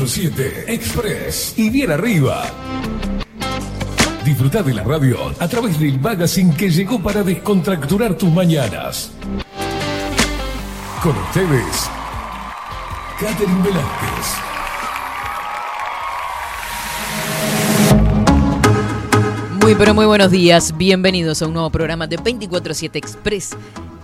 [0.00, 2.44] Estás en 24-7 Express y bien arriba.
[4.24, 9.10] Disfruta de la radio a través del magazine que llegó para descontracturar tus mañanas.
[11.02, 11.90] Con ustedes,
[13.18, 14.36] Catherine Velázquez.
[19.62, 23.50] Muy pero muy buenos días, bienvenidos a un nuevo programa de 24-7 Express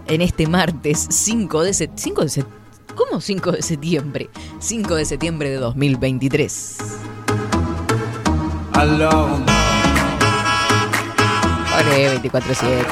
[0.06, 2.46] en este martes 5 de, set- 5 de set-
[2.96, 4.30] ¿Cómo 5 de septiembre?
[4.58, 6.78] 5 de septiembre de 2023.
[8.72, 9.44] Alone.
[11.78, 12.86] Ore, 24-7.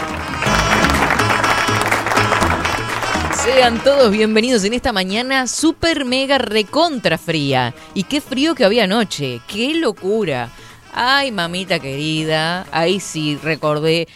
[3.34, 7.74] Sean todos bienvenidos en esta mañana super mega recontra fría.
[7.94, 10.50] Y qué frío que había anoche, qué locura.
[10.92, 14.06] Ay, mamita querida, ahí sí recordé.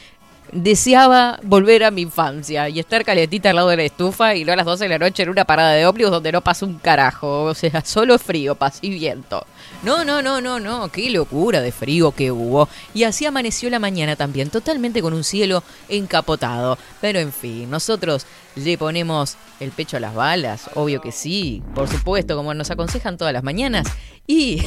[0.53, 4.53] Deseaba volver a mi infancia y estar calentita al lado de la estufa y no
[4.53, 6.79] a las 12 de la noche en una parada de ómnibus donde no pasa un
[6.79, 7.45] carajo.
[7.45, 9.47] O sea, solo frío, paz y viento.
[9.85, 12.69] No, no, no, no, no, qué locura de frío que hubo.
[12.95, 16.77] Y así amaneció la mañana también, totalmente con un cielo encapotado.
[17.01, 21.89] Pero en fin, nosotros le ponemos el pecho a las balas, obvio que sí, por
[21.89, 23.87] supuesto, como nos aconsejan todas las mañanas.
[24.27, 24.61] Y.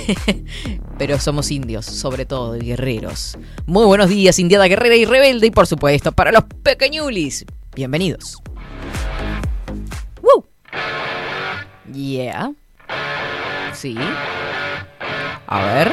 [0.98, 3.38] Pero somos indios, sobre todo, guerreros.
[3.66, 7.46] Muy buenos días, indiada guerrera y rebelde, y por supuesto, para los pequeñulis.
[7.76, 8.38] Bienvenidos.
[10.22, 10.46] ¡Woo!
[11.94, 12.54] Yeah.
[13.74, 13.98] Sí.
[15.52, 15.92] A ver.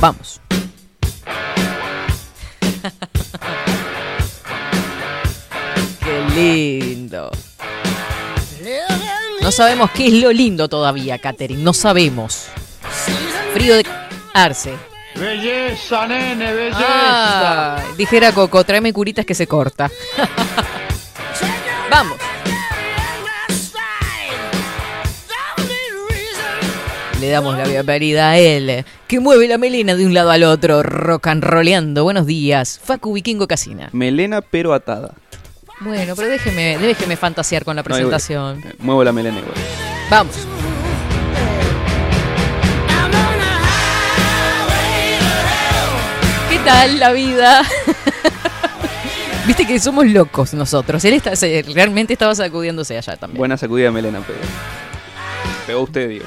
[0.00, 0.40] Vamos.
[6.04, 7.30] Qué lindo.
[9.40, 11.62] No sabemos qué es lo lindo todavía, Katherine.
[11.62, 12.48] No sabemos.
[13.54, 13.86] Frío de
[14.34, 14.74] arce.
[15.14, 16.84] Belleza, nene, belleza.
[16.86, 19.90] Ah, dijera Coco, tráeme curitas que se corta.
[21.90, 22.18] Vamos.
[27.20, 30.84] Le damos la bienvenida a él, que mueve la melena de un lado al otro,
[30.84, 31.98] rock and.
[31.98, 33.88] Buenos días, Facu Vikingo Casina.
[33.92, 35.14] Melena pero atada.
[35.80, 38.62] Bueno, pero déjeme, déjeme fantasear con la presentación.
[38.64, 39.54] Eh, Muevo la melena igual.
[40.08, 40.36] Vamos.
[46.48, 47.62] ¿Qué tal la vida?
[49.48, 51.04] Viste que somos locos nosotros.
[51.04, 51.32] Él está,
[51.74, 53.38] realmente estaba sacudiéndose allá también.
[53.38, 54.38] Buena sacudida melena pegó.
[55.66, 56.24] Pegó usted, digo.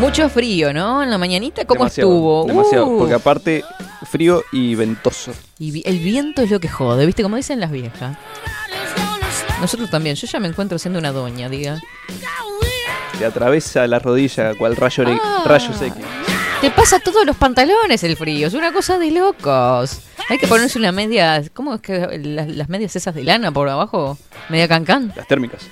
[0.00, 1.02] Mucho frío, ¿no?
[1.02, 2.44] En la mañanita, ¿cómo Demasiado, estuvo?
[2.46, 2.86] Demasiado.
[2.86, 3.64] Uh, Porque aparte,
[4.10, 5.32] frío y ventoso.
[5.58, 7.22] y el viento es lo que jode, ¿viste?
[7.22, 8.16] Como dicen las viejas.
[9.60, 10.16] Nosotros también.
[10.16, 11.80] Yo ya me encuentro siendo una doña, diga.
[13.18, 15.42] Te atraviesa la rodilla cual rayo, Ah.
[15.46, 15.94] rayos X.
[16.60, 20.00] Te pasa todos los pantalones el frío, es una cosa de locos.
[20.28, 23.68] Hay que ponerse una media, ¿cómo es que las, las medias esas de lana por
[23.68, 24.18] abajo?
[24.48, 25.12] Media cancán.
[25.14, 25.62] Las térmicas.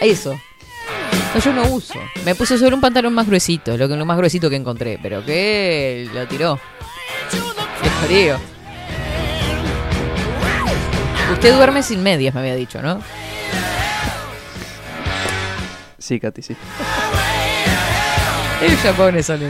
[0.00, 0.38] Eso.
[1.34, 1.94] No, yo no uso.
[2.24, 5.24] Me puse sobre un pantalón más gruesito, lo, que, lo más gruesito que encontré, pero
[5.24, 6.58] que lo tiró.
[7.82, 8.38] Qué frío.
[11.32, 13.02] Usted duerme sin medias, me había dicho, ¿no?
[15.98, 16.56] Sí, Katy, sí.
[18.62, 19.46] El Japón es algo.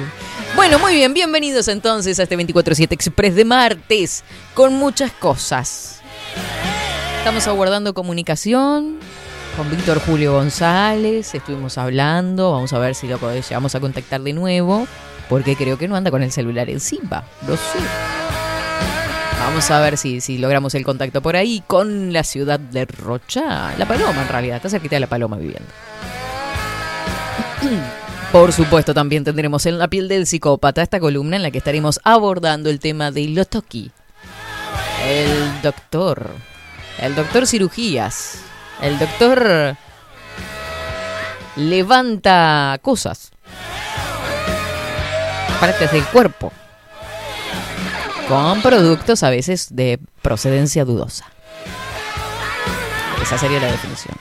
[0.56, 4.24] Bueno, muy bien, bienvenidos entonces a este 24-7 Express de martes,
[4.54, 6.00] con muchas cosas.
[7.18, 8.98] Estamos aguardando comunicación
[9.58, 14.32] con Víctor Julio González, estuvimos hablando, vamos a ver si lo vamos a contactar de
[14.32, 14.86] nuevo,
[15.28, 17.80] porque creo que no anda con el celular encima, lo sé.
[19.40, 23.75] Vamos a ver si, si logramos el contacto por ahí con la ciudad de Rocha,
[23.76, 25.69] La Paloma en realidad, está cerquita de La Paloma viviendo.
[28.31, 31.99] Por supuesto, también tendremos en la piel del psicópata esta columna en la que estaremos
[32.05, 33.90] abordando el tema de Lotoki.
[35.05, 36.31] El doctor.
[37.00, 38.44] El doctor cirugías.
[38.82, 39.76] El doctor
[41.56, 43.30] levanta cosas.
[45.60, 46.52] Partes del cuerpo.
[48.28, 51.25] Con productos a veces de procedencia dudosa.
[53.22, 54.16] Esa sería la definición.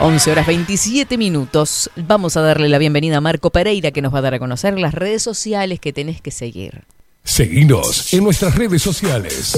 [0.00, 1.90] 11 horas 27 minutos.
[1.94, 4.78] Vamos a darle la bienvenida a Marco Pereira que nos va a dar a conocer
[4.78, 6.84] las redes sociales que tenés que seguir.
[7.24, 9.56] Seguinos en nuestras redes sociales.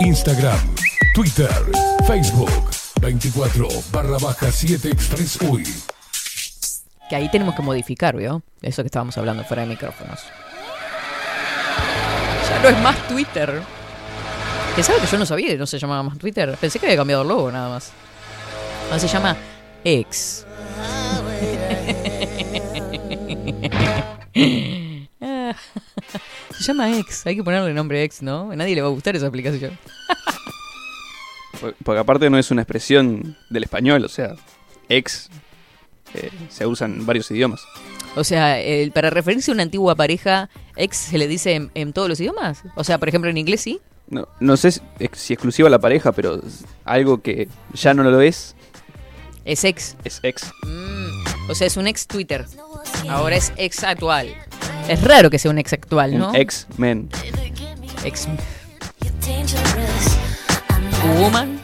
[0.00, 0.74] Instagram,
[1.14, 1.48] Twitter,
[2.08, 2.50] Facebook,
[3.00, 5.62] 24 barra baja 7 Express UI.
[7.08, 8.42] Que ahí tenemos que modificar, ¿vio?
[8.60, 10.18] Eso que estábamos hablando fuera de micrófonos.
[12.50, 13.62] Ya no es más Twitter.
[14.74, 16.58] Que sabe que yo no sabía que no se llamaba más Twitter.
[16.60, 17.92] Pensé que había cambiado el logo nada más.
[18.90, 19.36] No se llama
[19.84, 20.44] X.
[26.58, 27.24] Se llama X.
[27.26, 28.50] Hay que ponerle nombre X, ¿no?
[28.50, 29.78] A nadie le va a gustar esa aplicación.
[31.60, 34.34] Por- Porque aparte no es una expresión del español, o sea,
[34.88, 35.28] ex
[36.14, 37.62] eh, se usa en varios idiomas.
[38.16, 41.92] O sea, el- para referirse a una antigua pareja, ex se le dice en, en
[41.92, 42.62] todos los idiomas.
[42.76, 43.80] O sea, por ejemplo, en inglés sí.
[44.08, 46.40] No, no sé si, ex- si exclusiva a la pareja, pero
[46.84, 48.54] algo que ya no lo es,
[49.46, 49.96] Es ex.
[50.04, 50.52] es ex.
[50.62, 52.44] Mm, o sea, es un ex Twitter.
[53.08, 54.28] Ahora es ex actual.
[54.88, 56.30] Es raro que sea un ex actual, ¿no?
[56.30, 57.08] Un ex men.
[58.04, 58.28] Ex
[61.20, 61.60] woman.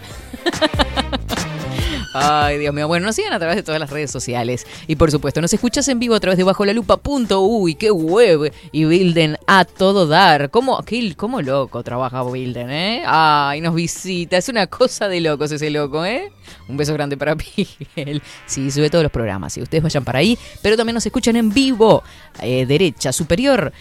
[2.12, 2.88] Ay, Dios mío.
[2.88, 4.66] Bueno, nos siguen a través de todas las redes sociales.
[4.88, 7.74] Y por supuesto, nos escuchas en vivo a través de bajolalupa.uy.
[7.76, 8.52] ¡Qué web!
[8.72, 10.50] Y Bilden a todo dar.
[10.50, 13.04] ¿Cómo, qué, cómo loco trabaja Bilden, eh?
[13.06, 14.36] Ay, nos visita.
[14.36, 16.32] Es una cosa de locos ese loco, ¿eh?
[16.68, 17.36] Un beso grande para
[17.96, 18.22] Miguel.
[18.46, 19.56] Sí, sube todos los programas.
[19.56, 20.36] Y ustedes vayan para ahí.
[20.62, 22.02] Pero también nos escuchan en vivo.
[22.42, 23.72] Eh, derecha, superior.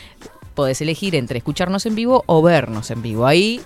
[0.54, 3.26] Podés elegir entre escucharnos en vivo o vernos en vivo.
[3.26, 3.60] Ahí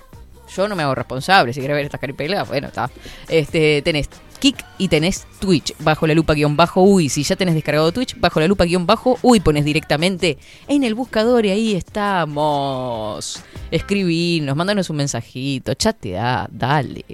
[0.56, 1.52] yo no me hago responsable.
[1.52, 2.90] Si querés ver estas caripelas, bueno, está.
[3.28, 4.08] Este, tenés
[4.38, 7.08] Kik y tenés Twitch, bajo la lupa guion bajo uy.
[7.08, 10.94] Si ya tenés descargado Twitch, bajo la lupa guion bajo uy, pones directamente en el
[10.94, 13.42] buscador y ahí estamos.
[13.70, 17.04] Escribinos, mándanos un mensajito, chatea, dale.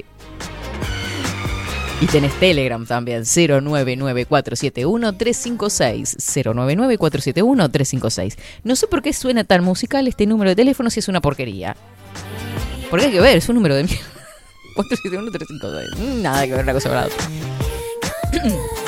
[2.03, 6.17] Y tenés Telegram también, 099471356.
[6.17, 8.39] 099471356.
[8.65, 11.77] No sé por qué suena tan musical este número de teléfono si es una porquería.
[12.91, 14.05] Porque hay que ver, es un número de mierda.
[14.77, 15.97] 471-356.
[16.21, 17.11] Nada que ver una cosa con.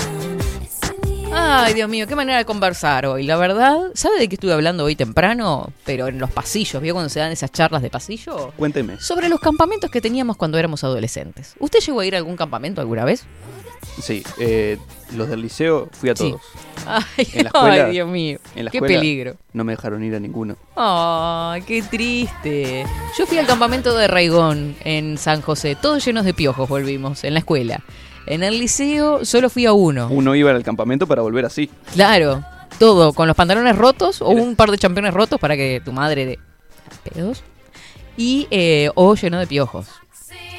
[1.35, 3.25] Ay, Dios mío, qué manera de conversar hoy.
[3.25, 5.73] La verdad, ¿sabe de qué estuve hablando hoy temprano?
[5.85, 8.53] Pero en los pasillos, ¿vio cuando se dan esas charlas de pasillo?
[8.57, 9.01] Cuénteme.
[9.01, 11.55] Sobre los campamentos que teníamos cuando éramos adolescentes.
[11.59, 13.25] ¿Usted llegó a ir a algún campamento alguna vez?
[14.01, 14.79] Sí, eh,
[15.17, 16.31] los del liceo fui a Sí.
[16.31, 16.43] todos.
[16.87, 18.39] Ay, En la escuela- ay, Dios mío.
[18.55, 19.37] En la Qué escuela peligro.
[19.53, 20.57] No me dejaron ir a ninguno.
[20.77, 22.85] Ay, qué triste.
[23.19, 25.77] Yo fui al campamento de Raigón en San José.
[25.81, 27.83] Todos llenos de piojos volvimos en la escuela.
[28.27, 30.09] En el liceo solo fui a uno.
[30.11, 31.71] Uno iba al campamento para volver así.
[31.93, 32.45] Claro,
[32.79, 36.27] todo, con los pantalones rotos o un par de championes rotos para que tu madre
[36.27, 36.39] de
[37.13, 37.43] pedos.
[38.17, 39.89] Y eh, o lleno de piojos.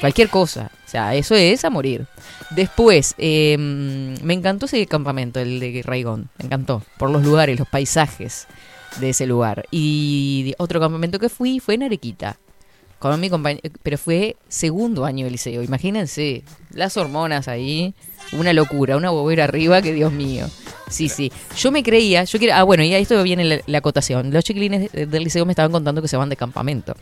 [0.00, 0.70] Cualquier cosa.
[0.86, 2.06] O sea, eso es a morir.
[2.50, 6.28] Después, eh, me encantó ese campamento, el de Raigón.
[6.38, 6.82] Me encantó.
[6.98, 8.46] Por los lugares, los paisajes
[9.00, 9.64] de ese lugar.
[9.70, 12.38] Y otro campamento que fui fue en Arequita.
[13.04, 13.28] Con mi
[13.82, 15.62] pero fue segundo año de liceo.
[15.62, 17.92] Imagínense, las hormonas ahí,
[18.32, 20.46] una locura, una bobera arriba, que Dios mío.
[20.88, 21.30] Sí, sí.
[21.58, 24.32] Yo me creía, yo quiero, ah, bueno, y a esto viene la, la acotación.
[24.32, 26.94] Los chiquilines de- del liceo me estaban contando que se van de campamento.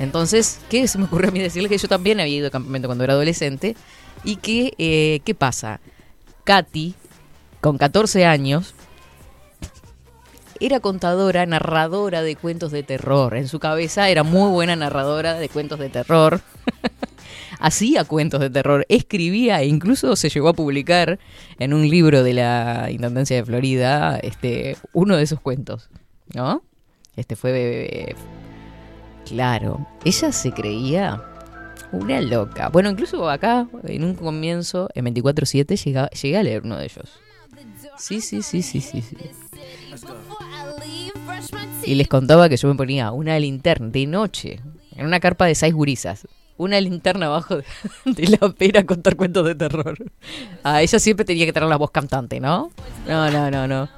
[0.00, 2.88] Entonces, ¿qué se me ocurrió a mí decirles que yo también había ido de campamento
[2.88, 3.76] cuando era adolescente?
[4.24, 5.78] Y que, eh, ¿qué pasa?
[6.42, 6.94] Katy,
[7.60, 8.74] con 14 años,
[10.66, 13.36] era contadora, narradora de cuentos de terror.
[13.36, 16.40] En su cabeza era muy buena narradora de cuentos de terror.
[17.58, 21.18] Hacía cuentos de terror, escribía e incluso se llegó a publicar
[21.58, 25.88] en un libro de la Intendencia de Florida este, uno de esos cuentos,
[26.34, 26.62] ¿no?
[27.16, 28.16] Este fue...
[29.28, 31.22] claro, ella se creía
[31.92, 32.68] una loca.
[32.68, 37.10] Bueno, incluso acá, en un comienzo, en 24-7, llega- llegué a leer uno de ellos.
[37.98, 39.16] Sí, sí, sí, sí, sí, sí.
[41.84, 44.60] Y les contaba que yo me ponía una linterna de noche
[44.96, 46.26] en una carpa de seis gurisas.
[46.56, 47.56] Una linterna abajo
[48.04, 49.96] de, la pera a contar cuentos de terror.
[50.62, 52.70] A ella siempre tenía que tener la voz cantante, ¿no?
[53.06, 53.88] No, no, no, no.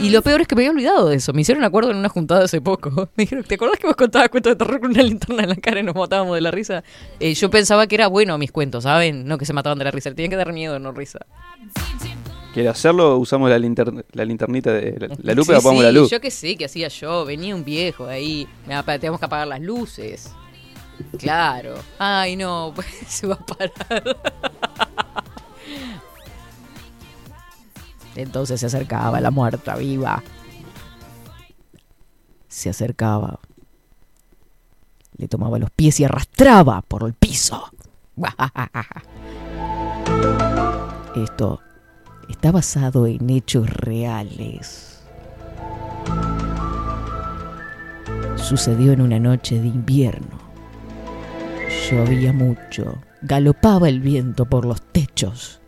[0.00, 1.32] Y lo peor es que me había olvidado de eso.
[1.32, 2.90] Me hicieron acuerdo en una juntada hace poco.
[3.16, 5.56] Me dijeron, ¿te acordás que vos contabas cuentos de terror con una linterna en la
[5.56, 6.82] cara y nos matábamos de la risa?
[7.20, 9.26] Eh, yo pensaba que era bueno mis cuentos, ¿saben?
[9.26, 10.10] No que se mataban de la risa.
[10.10, 11.20] Tenían que dar miedo, no risa.
[12.52, 13.16] ¿Quiere hacerlo?
[13.18, 16.10] Usamos la, linter- la linternita de la, la luz Sí, y apagamos sí, la luz.
[16.10, 17.24] Yo que sé, que hacía yo.
[17.24, 18.48] Venía un viejo ahí.
[18.66, 20.32] Me tenemos que apagar las luces.
[21.18, 21.74] Claro.
[21.98, 23.72] Ay, no, pues se va a parar.
[28.16, 30.22] Entonces se acercaba la muerta viva.
[32.48, 33.38] Se acercaba.
[35.16, 37.70] Le tomaba los pies y arrastraba por el piso.
[41.16, 41.60] Esto
[42.30, 45.02] está basado en hechos reales.
[48.36, 50.38] Sucedió en una noche de invierno.
[51.90, 52.98] Llovía mucho.
[53.22, 55.60] Galopaba el viento por los techos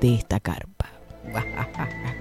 [0.00, 0.86] de esta carpa.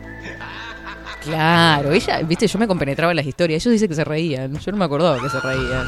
[1.23, 3.61] Claro, ella, viste, yo me compenetraba en las historias.
[3.65, 4.57] Ellos dicen que se reían.
[4.59, 5.85] Yo no me acordaba que se reían.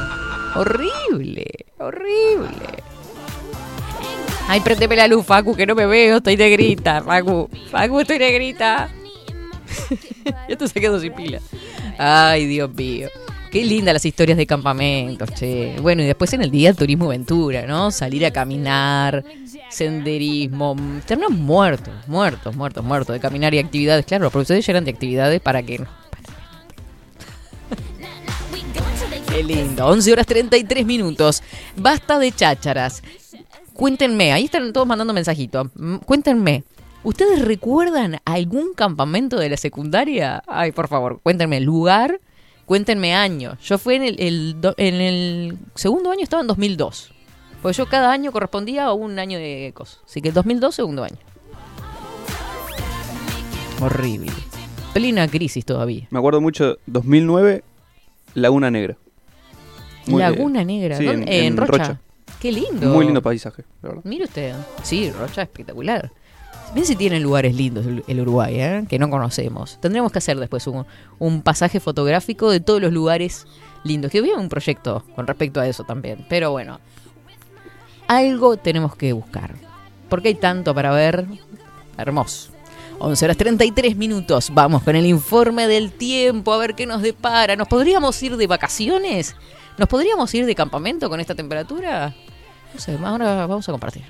[0.55, 1.45] Horrible,
[1.77, 2.49] horrible.
[4.51, 7.47] Ay, prendeme la luz, Facu, que no me veo, estoy negrita, Facu.
[7.69, 8.89] Facu, estoy negrita.
[10.49, 11.39] Esto se quedó sin pila.
[11.99, 13.09] Ay, Dios mío.
[13.51, 15.75] Qué lindas las historias de campamentos, che.
[15.79, 17.91] Bueno, y después en el día el turismo aventura, ¿no?
[17.91, 19.23] Salir a caminar,
[19.69, 20.75] senderismo.
[21.05, 24.03] Terminamos muertos, muertos, muertos, muertos de caminar y actividades.
[24.03, 25.79] Claro, los profesores ya eran de actividades para que...
[29.31, 29.85] Qué lindo.
[29.85, 31.43] 11 horas 33 minutos.
[31.75, 33.03] Basta de chácharas.
[33.83, 35.67] Cuéntenme, ahí están todos mandando mensajitos.
[35.75, 36.65] Mm, Cuéntenme,
[37.03, 40.43] ¿ustedes recuerdan algún campamento de la secundaria?
[40.47, 42.19] Ay, por favor, cuéntenme lugar,
[42.65, 43.57] cuéntenme año.
[43.63, 47.13] Yo fui en el, el do- en el segundo año, estaba en 2002.
[47.61, 50.01] Porque yo cada año correspondía a un año de cosas.
[50.05, 51.15] Así que 2002, segundo año.
[53.81, 54.31] Horrible.
[54.93, 56.05] Plena crisis todavía.
[56.09, 57.63] Me acuerdo mucho, 2009,
[58.33, 58.97] Laguna Negra.
[60.05, 60.97] Muy, Laguna Negra.
[60.97, 61.21] sí, ¿dónde?
[61.23, 61.71] en- en, en Rocha.
[61.71, 62.01] Rocha.
[62.39, 62.87] Qué lindo.
[62.87, 64.03] Muy lindo paisaje, la verdad.
[64.05, 64.55] Mire usted.
[64.83, 66.11] Sí, Rocha espectacular.
[66.73, 68.85] Bien si tienen lugares lindos el, el Uruguay, ¿eh?
[68.87, 69.79] que no conocemos.
[69.81, 70.85] Tendremos que hacer después un,
[71.17, 73.45] un pasaje fotográfico de todos los lugares
[73.83, 74.11] lindos.
[74.11, 76.25] Que hubiera un proyecto con respecto a eso también.
[76.29, 76.79] Pero bueno,
[78.07, 79.55] algo tenemos que buscar.
[80.09, 81.25] Porque hay tanto para ver.
[81.97, 82.51] Hermoso.
[82.99, 84.49] 11 horas 33 minutos.
[84.53, 87.55] Vamos con el informe del tiempo a ver qué nos depara.
[87.55, 89.35] ¿Nos podríamos ir de vacaciones?
[89.77, 92.13] ¿Nos podríamos ir de campamento con esta temperatura?
[92.73, 94.03] No sé, ahora vamos a compartir.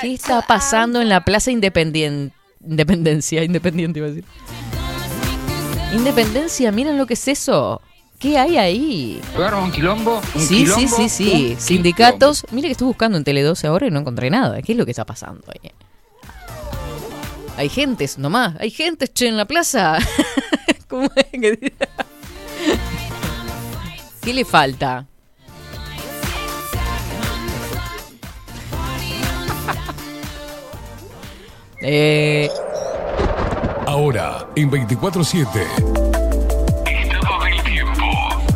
[0.00, 2.32] ¿Qué está pasando en la Plaza Independien-
[2.66, 3.42] Independencia?
[3.44, 4.24] Independiente iba a decir.
[5.94, 7.80] Independencia, miren lo que es eso.
[8.18, 9.20] ¿Qué hay ahí?
[9.62, 10.20] un quilombo.
[10.34, 11.50] un Sí, sí, quilombo, sí, sí.
[11.54, 12.46] un Sindicatos.
[12.52, 14.62] Mire que estuve buscando en Tele 12 ahora y no encontré nada.
[14.62, 15.70] ¿Qué es lo que está pasando ahí?
[17.56, 18.54] Hay gentes nomás.
[18.60, 19.98] Hay gentes, che, en la plaza.
[20.88, 21.72] ¿Cómo es que?
[24.22, 25.06] ¿Qué le falta?
[31.86, 32.48] Eh,
[33.86, 35.46] Ahora, en 24-7.
[36.86, 38.04] Estado del tiempo.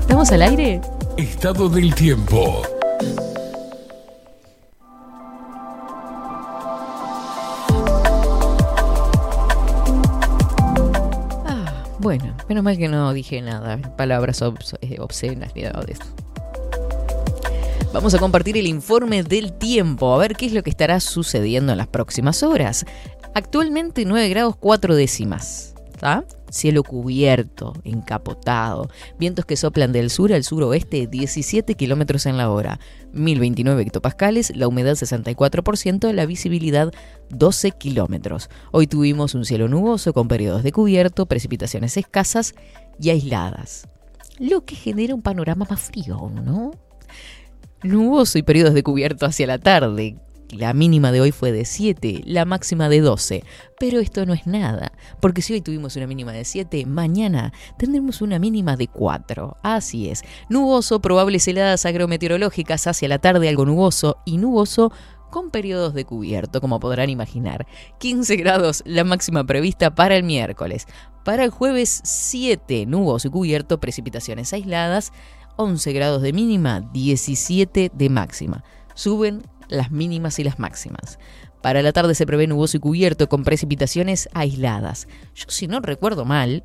[0.01, 0.81] ¿Estamos al aire?
[1.17, 2.63] Estado del tiempo.
[12.09, 14.43] Bueno, menos mal que no dije nada, palabras
[14.81, 16.05] eh, obscenas ni nada de eso.
[17.93, 21.73] Vamos a compartir el informe del tiempo, a ver qué es lo que estará sucediendo
[21.73, 22.87] en las próximas horas.
[23.35, 25.75] Actualmente 9 grados 4 décimas.
[26.51, 28.89] Cielo cubierto, encapotado,
[29.19, 32.81] vientos que soplan del sur al suroeste 17 kilómetros en la hora,
[33.13, 36.93] 1029 hectopascales, la humedad 64%, la visibilidad
[37.31, 38.49] 12 kilómetros.
[38.73, 42.55] Hoy tuvimos un cielo nuboso con periodos de cubierto, precipitaciones escasas
[42.99, 43.89] y aisladas,
[44.39, 46.71] lo que genera un panorama más frío, ¿no?
[47.83, 50.17] Nuboso y periodos de cubierto hacia la tarde.
[50.51, 53.45] La mínima de hoy fue de 7, la máxima de 12.
[53.79, 58.23] Pero esto no es nada, porque si hoy tuvimos una mínima de 7, mañana tendremos
[58.23, 59.59] una mínima de 4.
[59.63, 60.23] Así es.
[60.49, 64.91] Nuboso, probables heladas agrometeorológicas hacia la tarde, algo nuboso y nuboso
[65.31, 67.67] con periodos de cubierto, como podrán imaginar.
[67.99, 70.87] 15 grados la máxima prevista para el miércoles.
[71.25, 75.13] Para el jueves 7, nuboso y cubierto, precipitaciones aisladas.
[75.57, 78.65] 11 grados de mínima, 17 de máxima.
[78.95, 81.19] Suben las mínimas y las máximas.
[81.63, 85.09] Para la tarde se prevé nuboso y cubierto con precipitaciones aisladas.
[85.35, 86.63] Yo si no recuerdo mal,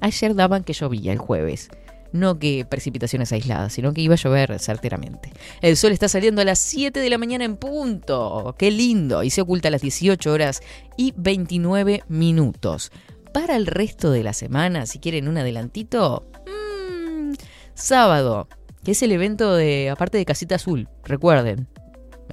[0.00, 1.70] ayer daban que llovía el jueves.
[2.12, 5.32] No que precipitaciones aisladas, sino que iba a llover certeramente.
[5.62, 8.54] El sol está saliendo a las 7 de la mañana en punto.
[8.56, 9.24] ¡Qué lindo!
[9.24, 10.62] Y se oculta a las 18 horas
[10.96, 12.92] y 29 minutos.
[13.32, 17.32] Para el resto de la semana, si quieren un adelantito, mm,
[17.74, 18.46] sábado,
[18.84, 21.66] que es el evento de, aparte de Casita Azul, recuerden,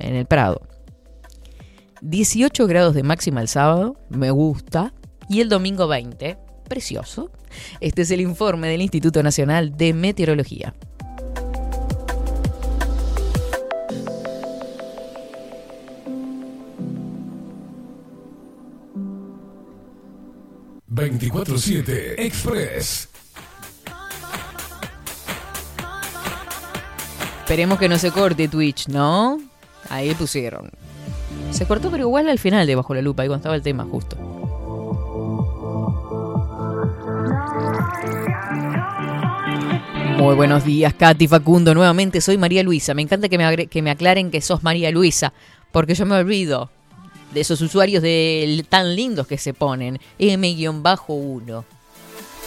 [0.01, 0.61] en el Prado.
[2.01, 4.93] 18 grados de máxima el sábado, me gusta.
[5.29, 7.31] Y el domingo 20, precioso.
[7.79, 10.73] Este es el informe del Instituto Nacional de Meteorología.
[20.93, 23.09] ...24-7 Express.
[27.39, 29.50] Esperemos que no se corte Twitch, ¿no?
[29.89, 30.69] Ahí pusieron.
[31.51, 33.85] Se cortó, pero igual al final de Bajo la Lupa, ahí cuando estaba el tema
[33.85, 34.17] justo.
[40.17, 41.73] Muy buenos días, Katy Facundo.
[41.73, 42.93] Nuevamente soy María Luisa.
[42.93, 45.33] Me encanta que me, que me aclaren que sos María Luisa,
[45.71, 46.69] porque yo me olvido
[47.33, 49.99] de esos usuarios de, tan lindos que se ponen.
[50.19, 51.63] M-1.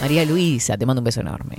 [0.01, 1.59] María Luisa, te mando un beso enorme.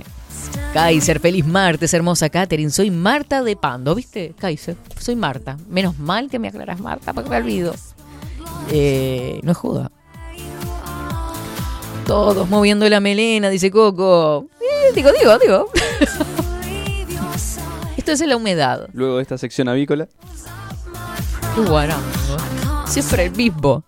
[0.72, 2.70] Kaiser, feliz martes, hermosa Katherine.
[2.70, 4.34] Soy Marta de Pando, ¿viste?
[4.38, 5.56] Kaiser, soy Marta.
[5.68, 7.74] Menos mal que me aclaras Marta, porque me olvido.
[8.70, 9.90] Eh, no es joda.
[12.06, 14.46] Todos moviendo la melena, dice Coco.
[14.60, 15.70] Eh, digo, digo, digo.
[17.96, 18.88] Esto es la humedad.
[18.92, 20.06] Luego de esta sección avícola.
[21.54, 22.04] Qué guarango.
[22.86, 23.82] Siempre el mismo.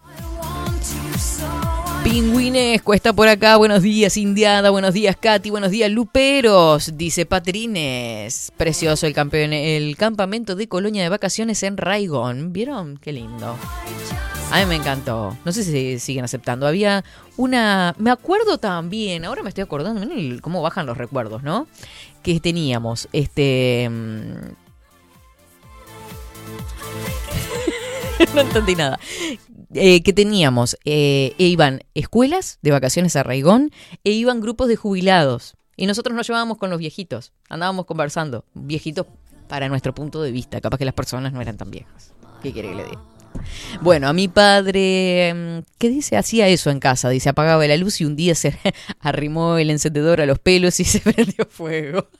[2.10, 3.58] Pingüinesco está por acá.
[3.58, 4.70] Buenos días, Indiada.
[4.70, 5.50] Buenos días, Katy.
[5.50, 6.96] Buenos días, Luperos.
[6.96, 8.50] Dice Patrines.
[8.56, 12.54] Precioso el, campeón, el campamento de colonia de vacaciones en Raigón.
[12.54, 12.96] ¿Vieron?
[12.96, 13.56] Qué lindo.
[14.50, 15.36] A mí me encantó.
[15.44, 16.66] No sé si siguen aceptando.
[16.66, 17.04] Había
[17.36, 17.94] una.
[17.98, 19.26] Me acuerdo también.
[19.26, 20.00] Ahora me estoy acordando.
[20.00, 21.66] Miren cómo bajan los recuerdos, ¿no?
[22.22, 23.06] Que teníamos.
[23.12, 23.86] Este.
[23.90, 24.34] mm,
[28.34, 28.98] no entendí nada.
[29.74, 33.70] Eh, que teníamos, eh, e iban escuelas de vacaciones a Raigón
[34.02, 35.54] e iban grupos de jubilados.
[35.76, 38.44] Y nosotros nos llevábamos con los viejitos, andábamos conversando.
[38.54, 39.06] Viejitos
[39.46, 42.12] para nuestro punto de vista, capaz que las personas no eran tan viejas.
[42.42, 43.02] ¿Qué quiere que le diga?
[43.80, 46.16] Bueno, a mi padre, mm, ¿qué dice?
[46.16, 48.58] Hacía eso en casa, dice, apagaba la luz y un día se
[49.00, 52.08] arrimó el encendedor a los pelos y se prendió fuego.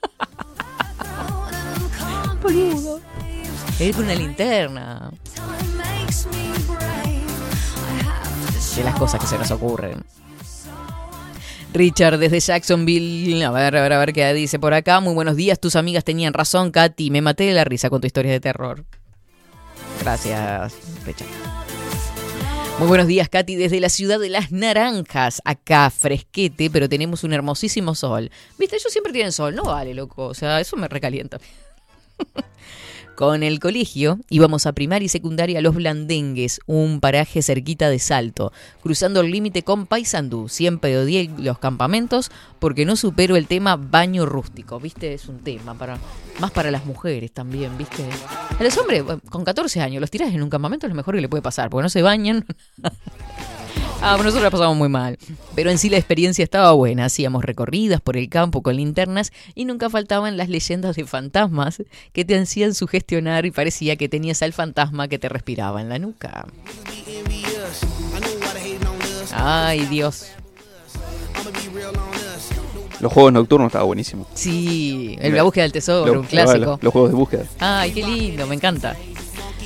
[2.41, 3.01] Boludo.
[3.79, 5.11] Era con una linterna.
[8.75, 10.03] De las cosas que se nos ocurren.
[11.73, 14.99] Richard desde Jacksonville, a ver, a ver, a ver qué dice por acá.
[14.99, 17.11] Muy buenos días, tus amigas tenían razón, Katy.
[17.11, 18.85] Me maté de la risa con tu historia de terror.
[20.01, 20.73] Gracias,
[21.05, 21.27] Richard.
[22.79, 25.41] Muy buenos días, Katy, desde la ciudad de las naranjas.
[25.43, 28.31] Acá, fresquete, pero tenemos un hermosísimo sol.
[28.57, 30.27] Viste, ellos siempre tienen sol, no vale, loco.
[30.27, 31.39] O sea, eso me recalienta.
[33.19, 37.99] Con el colegio íbamos a primaria y secundaria a Los Blandengues, un paraje cerquita de
[37.99, 40.47] Salto, cruzando el límite con Paysandú.
[40.47, 45.13] Siempre odié los campamentos porque no supero el tema baño rústico, ¿viste?
[45.13, 45.97] Es un tema para
[46.39, 48.05] más para las mujeres también, ¿viste?
[48.57, 51.21] A los hombres con 14 años los tirás en un campamento es lo mejor que
[51.21, 52.45] le puede pasar, porque no se bañan.
[54.01, 55.17] Ah, bueno, nosotros la pasamos muy mal.
[55.55, 57.05] Pero en sí la experiencia estaba buena.
[57.05, 62.23] Hacíamos recorridas por el campo con linternas y nunca faltaban las leyendas de fantasmas que
[62.23, 66.45] te hacían sugestionar y parecía que tenías al fantasma que te respiraba en la nuca.
[69.33, 70.27] Ay, Dios.
[72.99, 74.27] Los juegos nocturnos estaba buenísimo.
[74.33, 76.65] Sí, el, la búsqueda del tesoro, Lo- un clásico.
[76.65, 77.43] Los, los juegos de búsqueda.
[77.59, 78.95] Ay, qué lindo, me encanta.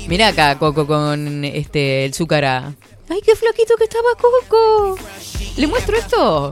[0.07, 2.73] Mirá acá, Coco, con este el Zúcara.
[3.13, 4.97] Ay, qué flaquito que estaba Coco.
[5.57, 6.51] ¿Le muestro esto?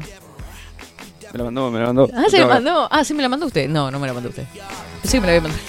[1.34, 2.08] Me la mandó, me la mandó.
[2.14, 2.88] Ah, se No, mandó.
[2.92, 3.68] Ah, sí me la mandó usted.
[3.68, 4.46] No, no me la mandó usted.
[5.04, 5.64] Sí me la había mandado.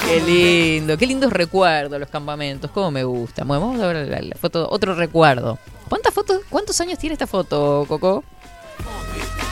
[0.08, 3.44] Qué lindo, qué lindos recuerdos los campamentos, cómo me gusta.
[3.46, 5.58] Bueno, vamos a ver la, la foto, otro recuerdo.
[5.90, 8.24] ¿Cuántas fotos, cuántos años tiene esta foto, Coco?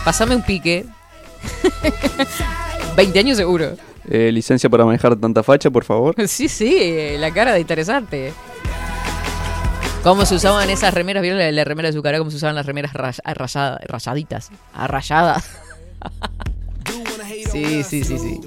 [0.06, 0.86] Pásame un pique.
[2.96, 3.76] 20 años seguro.
[4.10, 6.16] Eh, licencia para manejar tanta facha, por favor.
[6.28, 8.34] Sí, sí, la cara de interesante.
[10.04, 11.22] ¿Cómo se usaban esas remeras?
[11.22, 12.18] ¿Vieron la, la remera de su cara?
[12.18, 14.50] ¿Cómo se usaban las remeras ray- arrayada- rayaditas?
[14.74, 15.44] Arrayadas.
[17.52, 18.40] sí, sí, sí, sí.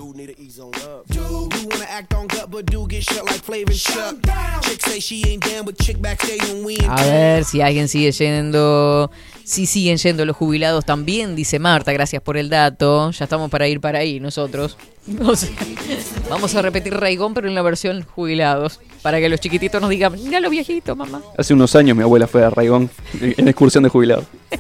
[6.88, 9.10] A ver si alguien sigue yendo.
[9.44, 11.92] Si siguen yendo los jubilados también, dice Marta.
[11.92, 13.10] Gracias por el dato.
[13.10, 14.76] Ya estamos para ir para ahí nosotros.
[15.20, 15.50] O sea,
[16.30, 18.80] vamos a repetir Raigón, pero en la versión jubilados.
[19.02, 21.20] Para que los chiquititos nos digan, mira los viejitos, mamá.
[21.36, 22.88] Hace unos años mi abuela fue a Raigón
[23.20, 24.24] en excursión de jubilado.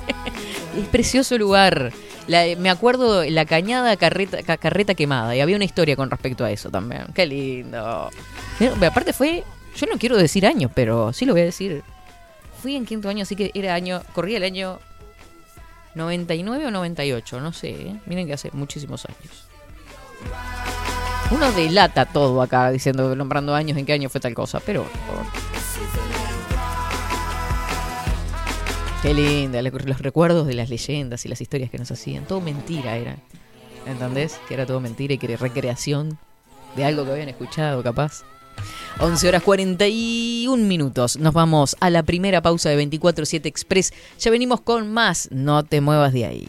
[0.78, 1.92] Es precioso lugar.
[2.26, 6.44] La- me acuerdo la cañada carreta, ca- carreta quemada y había una historia con respecto
[6.44, 7.04] a eso también.
[7.14, 8.10] Qué lindo.
[8.58, 9.44] Pero, aparte fue,
[9.76, 11.82] yo no quiero decir años, pero sí lo voy a decir.
[12.64, 14.78] Fui en quinto año, así que era año, corría el año
[15.94, 17.72] 99 o 98, no sé.
[17.72, 18.00] ¿eh?
[18.06, 19.48] Miren que hace muchísimos años.
[21.30, 24.86] Uno delata todo acá diciendo, nombrando años, en qué año fue tal cosa, pero...
[29.02, 32.24] Qué linda, los recuerdos de las leyendas y las historias que nos hacían.
[32.24, 33.16] Todo mentira era.
[33.84, 34.40] ¿Entendés?
[34.48, 36.16] Que era todo mentira y que era recreación
[36.76, 38.24] de algo que habían escuchado, capaz.
[39.00, 41.16] 11 horas 41 minutos.
[41.16, 43.92] Nos vamos a la primera pausa de 24-7 Express.
[44.18, 45.28] Ya venimos con más.
[45.30, 46.48] No te muevas de ahí.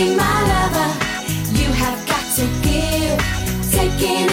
[0.00, 0.90] be my lover,
[1.60, 3.18] you have got to give.
[3.70, 4.29] Taking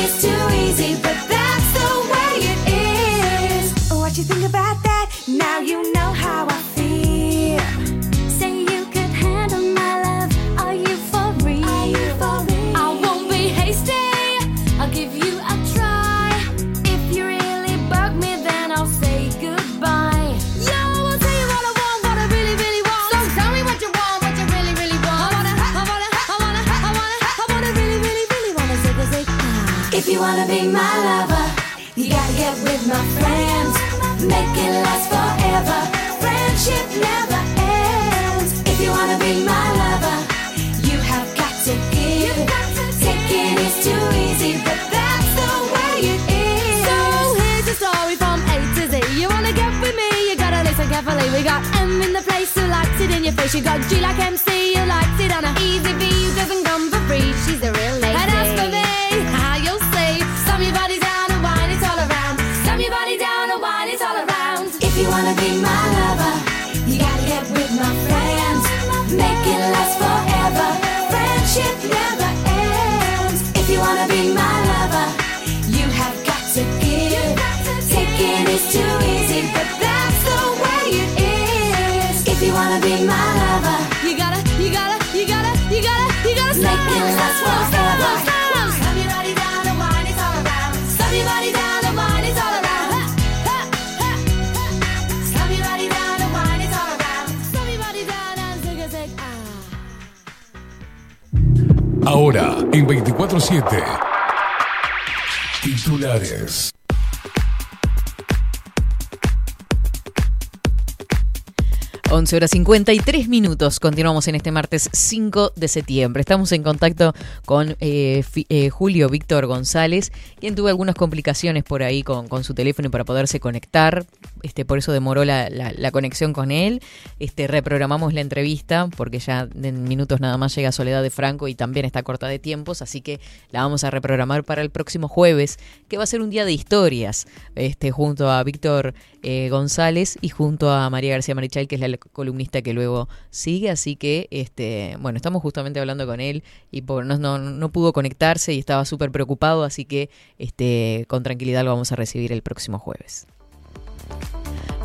[112.28, 113.80] 11 horas 53 minutos.
[113.80, 116.20] Continuamos en este martes 5 de septiembre.
[116.20, 117.13] Estamos en contacto
[117.46, 122.92] con eh, eh, Julio Víctor González, quien tuvo algunas complicaciones por ahí con, su teléfono
[122.92, 124.06] para poderse conectar.
[124.44, 126.82] Este, por eso demoró la, la- la conexión con él.
[127.18, 131.56] Este, reprogramamos la entrevista porque ya en minutos nada más llega Soledad de Franco y
[131.56, 135.60] también está corta de tiempos, así que la vamos a reprogramar para el próximo jueves,
[135.88, 138.94] que va a ser un día de historias, este, junto a Víctor
[139.30, 143.70] eh, González y junto a María García Marichal, que es la columnista que luego sigue,
[143.70, 148.54] así que este, bueno, estamos justamente hablando con él y por, no, no, pudo conectarse
[148.54, 152.80] y estaba súper preocupado, así que este, con tranquilidad lo vamos a recibir el próximo
[152.80, 153.28] jueves.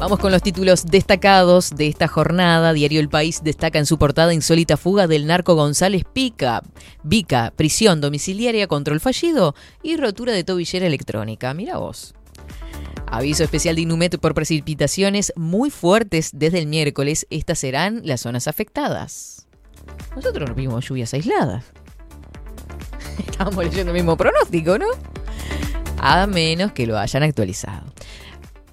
[0.01, 2.73] Vamos con los títulos destacados de esta jornada.
[2.73, 6.65] Diario El País destaca en su portada insólita fuga del narco González Pica.
[7.05, 11.55] Vica, prisión domiciliaria, control fallido y rotura de tobillera electrónica.
[11.55, 12.15] Mira vos.
[13.13, 17.27] Aviso especial de Inumet por precipitaciones muy fuertes desde el miércoles.
[17.29, 19.47] Estas serán las zonas afectadas.
[20.17, 21.63] Nosotros no vimos lluvias aisladas.
[23.29, 24.87] Estábamos leyendo el mismo pronóstico, ¿no?
[25.99, 27.93] A menos que lo hayan actualizado.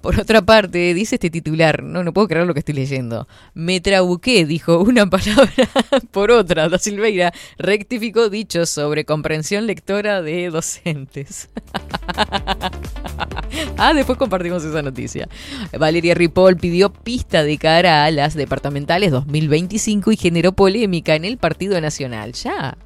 [0.00, 3.28] Por otra parte, dice este titular, no, no puedo creer lo que estoy leyendo.
[3.52, 5.68] Me trabuqué, dijo una palabra
[6.12, 6.70] por otra.
[6.70, 11.50] Da Silveira rectificó dichos sobre comprensión lectora de docentes.
[13.76, 15.28] ah, después compartimos esa noticia.
[15.78, 21.38] Valeria Ripoll pidió pista de cara a las departamentales 2025 y generó polémica en el
[21.38, 22.32] Partido Nacional.
[22.32, 22.76] Ya.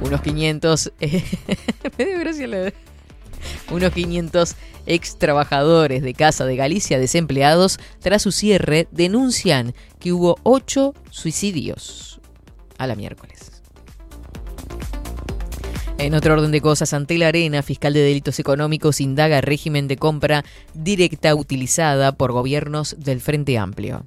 [0.00, 0.92] Unos 500...
[1.00, 1.24] eh,
[1.98, 2.72] me dio
[3.70, 10.38] unos 500 ex trabajadores de Casa de Galicia desempleados tras su cierre denuncian que hubo
[10.42, 12.20] 8 suicidios
[12.78, 13.51] a la miércoles.
[16.02, 19.96] En otro orden de cosas, ante la arena, fiscal de delitos económicos indaga régimen de
[19.96, 24.04] compra directa utilizada por gobiernos del Frente Amplio.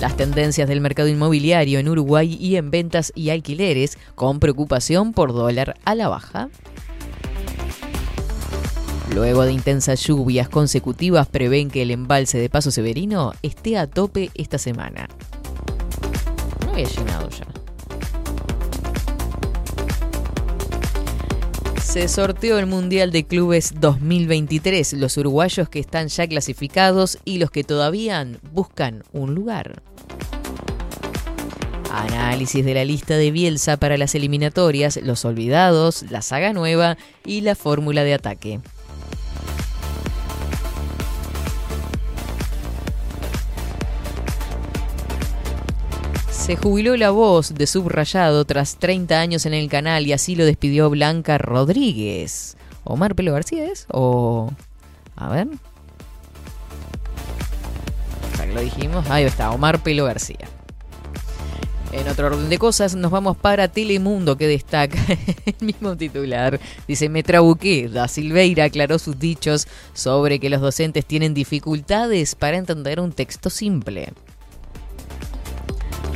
[0.00, 5.34] Las tendencias del mercado inmobiliario en Uruguay y en ventas y alquileres con preocupación por
[5.34, 6.48] dólar a la baja.
[9.14, 14.30] Luego de intensas lluvias consecutivas, prevén que el embalse de Paso Severino esté a tope
[14.32, 15.10] esta semana.
[16.64, 17.65] No había llenado ya.
[21.96, 27.50] Se sorteó el Mundial de Clubes 2023, los uruguayos que están ya clasificados y los
[27.50, 29.82] que todavía buscan un lugar.
[31.90, 37.40] Análisis de la lista de Bielsa para las eliminatorias, los olvidados, la saga nueva y
[37.40, 38.60] la fórmula de ataque.
[46.46, 50.44] Se jubiló la voz de Subrayado tras 30 años en el canal y así lo
[50.44, 52.56] despidió Blanca Rodríguez.
[52.84, 53.86] ¿Omar Pelo García es?
[53.90, 54.52] O...
[55.16, 55.48] A ver.
[58.38, 59.10] Ya lo dijimos.
[59.10, 60.48] Ahí está, Omar Pelo García.
[61.90, 64.98] En otro orden de cosas, nos vamos para Telemundo, que destaca
[65.46, 66.60] el mismo titular.
[66.86, 67.88] Dice, me trabuqué.
[67.88, 73.50] Da Silveira aclaró sus dichos sobre que los docentes tienen dificultades para entender un texto
[73.50, 74.12] simple.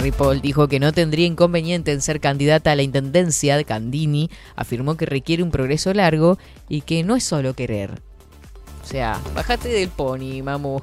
[0.00, 4.96] Ripoll dijo que no tendría inconveniente en ser candidata a la intendencia de Candini, afirmó
[4.96, 6.38] que requiere un progreso largo
[6.70, 8.00] y que no es solo querer.
[8.82, 10.80] O sea, bájate del pony, mamu.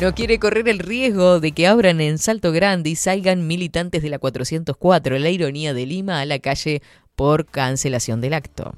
[0.00, 4.08] No quiere correr el riesgo de que abran en Salto Grande y salgan militantes de
[4.08, 6.80] la 404, la ironía de Lima, a la calle
[7.14, 8.74] por cancelación del acto.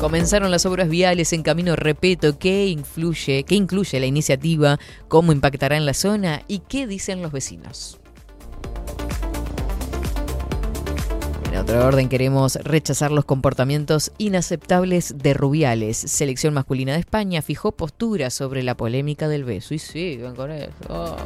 [0.00, 2.38] Comenzaron las obras viales en Camino Repeto.
[2.38, 4.78] ¿Qué influye, qué incluye la iniciativa?
[5.08, 6.42] ¿Cómo impactará en la zona?
[6.46, 7.98] ¿Y qué dicen los vecinos?
[11.50, 15.96] En otro orden queremos rechazar los comportamientos inaceptables de Rubiales.
[15.96, 19.74] Selección masculina de España fijó postura sobre la polémica del beso.
[19.74, 21.16] Y siguen con eso.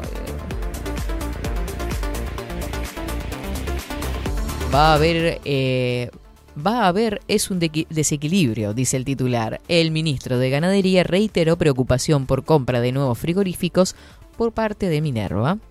[4.74, 5.40] Va a haber...
[5.44, 6.10] eh,
[6.54, 9.62] Va a haber es un desequilibrio, dice el titular.
[9.68, 13.96] El ministro de Ganadería reiteró preocupación por compra de nuevos frigoríficos
[14.36, 15.56] por parte de Minerva.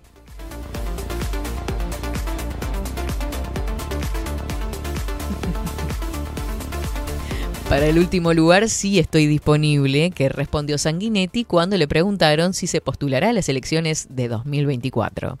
[7.68, 12.80] Para el último lugar sí estoy disponible, que respondió Sanguinetti cuando le preguntaron si se
[12.80, 15.38] postulará a las elecciones de 2024.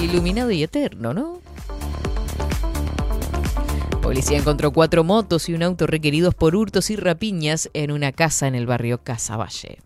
[0.00, 1.40] Iluminado y eterno, ¿no?
[4.06, 8.46] Policía encontró cuatro motos y un auto requeridos por hurtos y rapiñas en una casa
[8.46, 9.78] en el barrio Casaballe.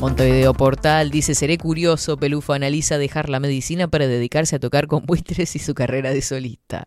[0.00, 5.04] Montevideo Portal dice, seré curioso, Pelufo analiza dejar la medicina para dedicarse a tocar con
[5.04, 6.86] buitres y su carrera de solista.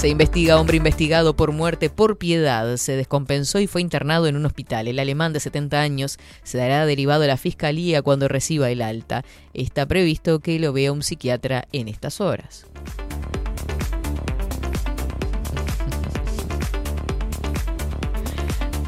[0.00, 2.78] Se investiga hombre investigado por muerte por piedad.
[2.78, 4.88] Se descompensó y fue internado en un hospital.
[4.88, 9.26] El alemán de 70 años se dará derivado a la fiscalía cuando reciba el alta.
[9.52, 12.64] Está previsto que lo vea un psiquiatra en estas horas.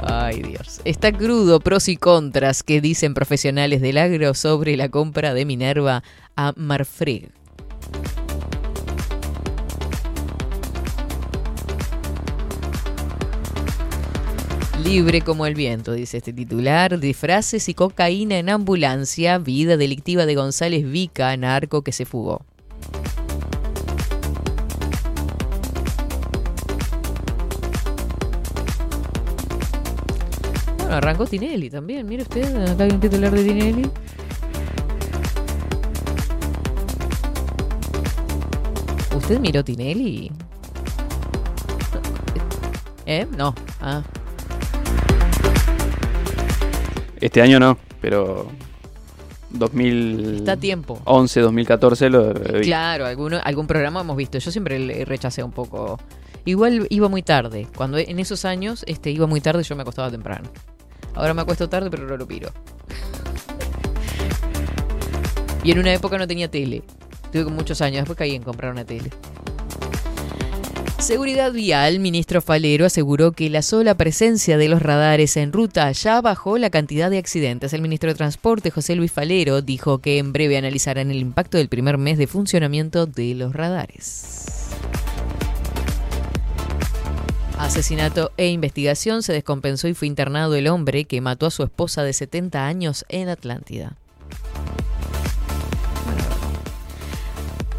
[0.02, 0.80] Ay Dios.
[0.86, 6.02] Está crudo pros y contras que dicen profesionales del agro sobre la compra de Minerva
[6.36, 7.41] a Marfrig.
[14.92, 17.00] Libre como el viento, dice este titular.
[17.00, 19.38] Disfraces y cocaína en ambulancia.
[19.38, 22.44] Vida delictiva de González Vica, narco que se fugó.
[30.76, 32.06] Bueno, arrancó Tinelli también.
[32.06, 33.90] Mire usted, acá hay un titular de Tinelli.
[39.16, 40.30] ¿Usted miró Tinelli?
[43.06, 43.26] ¿Eh?
[43.38, 43.54] No.
[43.80, 44.02] Ah.
[47.22, 48.48] Este año no, pero
[49.50, 51.00] 2011, Está tiempo.
[51.06, 52.62] 2014 lo vi.
[52.62, 54.38] Claro, alguno, algún programa hemos visto.
[54.38, 56.00] Yo siempre le rechacé un poco.
[56.44, 57.68] Igual iba muy tarde.
[57.76, 60.50] Cuando en esos años este, iba muy tarde, yo me acostaba temprano.
[61.14, 62.50] Ahora me acuesto tarde, pero no lo piro.
[65.62, 66.82] Y en una época no tenía tele.
[67.30, 69.10] Tuve muchos años, después caí en comprar una tele.
[71.02, 76.20] Seguridad vial, ministro Falero aseguró que la sola presencia de los radares en ruta ya
[76.20, 77.72] bajó la cantidad de accidentes.
[77.72, 81.68] El ministro de Transporte, José Luis Falero, dijo que en breve analizarán el impacto del
[81.68, 84.68] primer mes de funcionamiento de los radares.
[87.58, 92.04] Asesinato e investigación se descompensó y fue internado el hombre que mató a su esposa
[92.04, 93.96] de 70 años en Atlántida.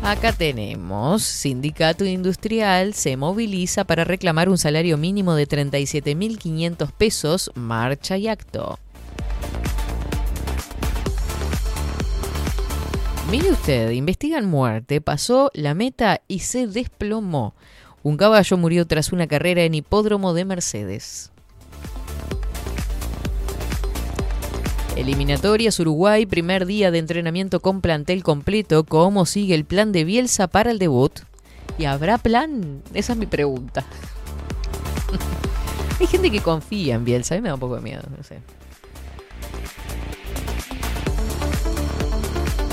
[0.03, 8.17] Acá tenemos, Sindicato Industrial se moviliza para reclamar un salario mínimo de 37.500 pesos, marcha
[8.17, 8.77] y acto.
[13.31, 17.55] Mire usted, investigan muerte, pasó la meta y se desplomó.
[18.03, 21.32] Un caballo murió tras una carrera en hipódromo de Mercedes.
[24.95, 28.83] Eliminatorias Uruguay, primer día de entrenamiento con plantel completo.
[28.83, 31.11] ¿Cómo sigue el plan de Bielsa para el debut?
[31.79, 32.83] ¿Y habrá plan?
[32.93, 33.83] Esa es mi pregunta.
[35.99, 38.03] Hay gente que confía en Bielsa, a mí me da un poco de miedo.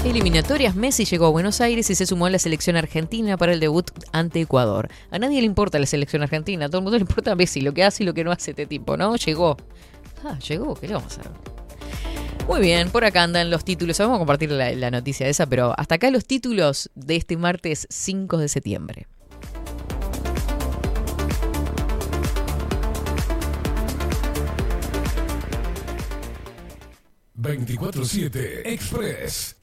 [0.04, 3.60] Eliminatorias, Messi llegó a Buenos Aires y se sumó a la selección argentina para el
[3.60, 4.88] debut ante Ecuador.
[5.10, 7.72] A nadie le importa la selección argentina, a todo el mundo le importa Messi, lo
[7.72, 9.16] que hace y lo que no hace este tipo, ¿no?
[9.16, 9.56] Llegó.
[10.22, 11.59] Ah, llegó, ¿qué le vamos a hacer?
[12.50, 13.96] Muy bien, por acá andan los títulos.
[13.98, 17.36] Vamos a compartir la, la noticia de esa, pero hasta acá los títulos de este
[17.36, 19.06] martes 5 de septiembre.
[27.40, 29.56] ...24-7 Express.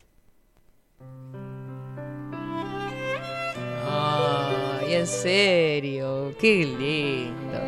[3.86, 7.60] Ay, en serio, qué lindo.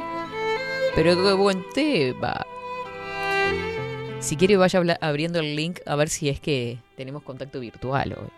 [0.95, 2.45] Pero qué buen tema.
[4.20, 8.30] Si quiere vaya abriendo el link a ver si es que tenemos contacto virtual hoy.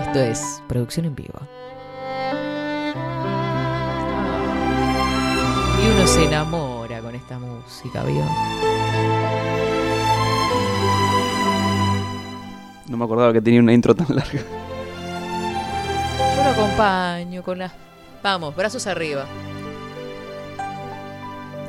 [0.00, 1.38] Esto es producción en vivo.
[5.80, 8.24] Y uno se enamora con esta música, ¿vio?
[12.88, 14.42] No me acordaba que tenía una intro tan larga.
[16.36, 17.72] Yo lo acompaño con las...
[18.20, 19.26] Vamos, brazos arriba.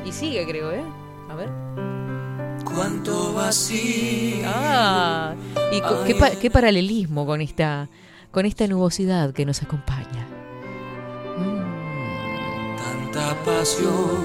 [0.04, 1.05] Y sigue, creo, ¿eh?
[1.36, 2.64] A ver.
[2.64, 4.46] Cuánto vacío.
[4.46, 5.34] Ah,
[5.70, 7.88] y qué, pa- qué paralelismo con esta,
[8.30, 10.26] con esta nubosidad que nos acompaña.
[13.12, 14.24] Tanta pasión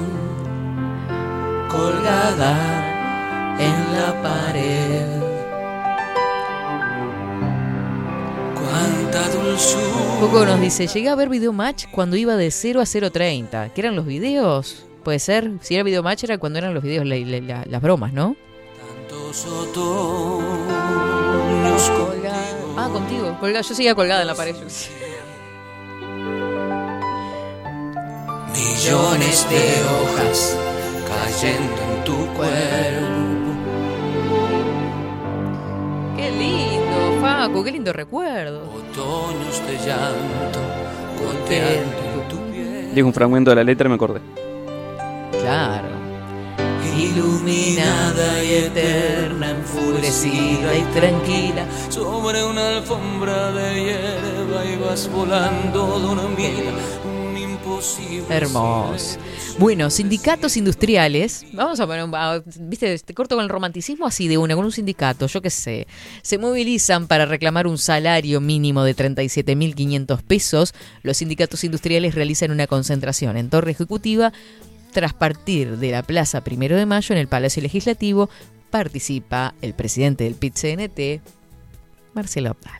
[1.69, 5.21] colgada en la pared.
[8.55, 10.19] Cuánta dulzura.
[10.21, 13.71] Coco nos dice, llegué a ver Video Match cuando iba de 0 a 0.30.
[13.73, 14.85] ¿Qué eran los videos?
[15.03, 17.81] Puede ser, si era Video Match era cuando eran los videos, la- la- la- las
[17.81, 18.35] bromas, ¿no?
[19.07, 20.43] Tantos otoños
[21.89, 22.75] contigo.
[22.77, 23.37] Ah, contigo.
[23.39, 23.61] Colgada.
[23.61, 24.55] Yo seguía colgada en la pared.
[28.53, 30.57] Millones de hojas
[31.07, 33.51] cayendo en tu cuerpo.
[36.17, 37.63] Qué lindo, Facu.
[37.63, 38.61] Qué lindo recuerdo.
[38.63, 40.59] Otoños de llanto
[41.19, 42.93] goteando en tu piel.
[42.95, 44.19] Digo un fragmento de la letra y me acordé.
[45.41, 45.89] Claro.
[46.97, 56.73] Iluminada y eterna, enfurecida y tranquila, sobre una alfombra de hierba ibas volando dormida,
[57.03, 58.25] un imposible.
[58.29, 59.17] Hermoso.
[59.57, 61.43] Bueno, sindicatos industriales.
[61.53, 62.13] Vamos a poner un.
[62.69, 65.87] Viste, te corto con el romanticismo así de una, con un sindicato, yo qué sé.
[66.21, 70.73] Se movilizan para reclamar un salario mínimo de 37.500 pesos.
[71.01, 74.31] Los sindicatos industriales realizan una concentración en Torre Ejecutiva
[74.91, 78.29] tras partir de la Plaza Primero de Mayo en el Palacio Legislativo.
[78.69, 81.21] Participa el presidente del PIT-CNT,
[82.13, 82.79] Marcelo Abdala.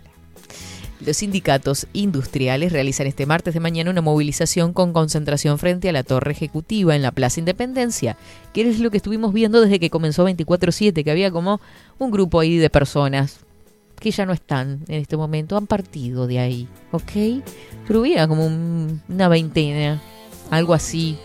[1.06, 6.04] Los sindicatos industriales realizan este martes de mañana una movilización con concentración frente a la
[6.04, 8.18] Torre Ejecutiva en la Plaza Independencia,
[8.54, 11.60] que es lo que estuvimos viendo desde que comenzó 24-7, que había como
[11.98, 13.40] un grupo ahí de personas
[14.00, 17.44] que ya no están en este momento, han partido de ahí, ¿ok?
[17.88, 20.02] Pero había como un- una veintena,
[20.52, 21.18] algo así.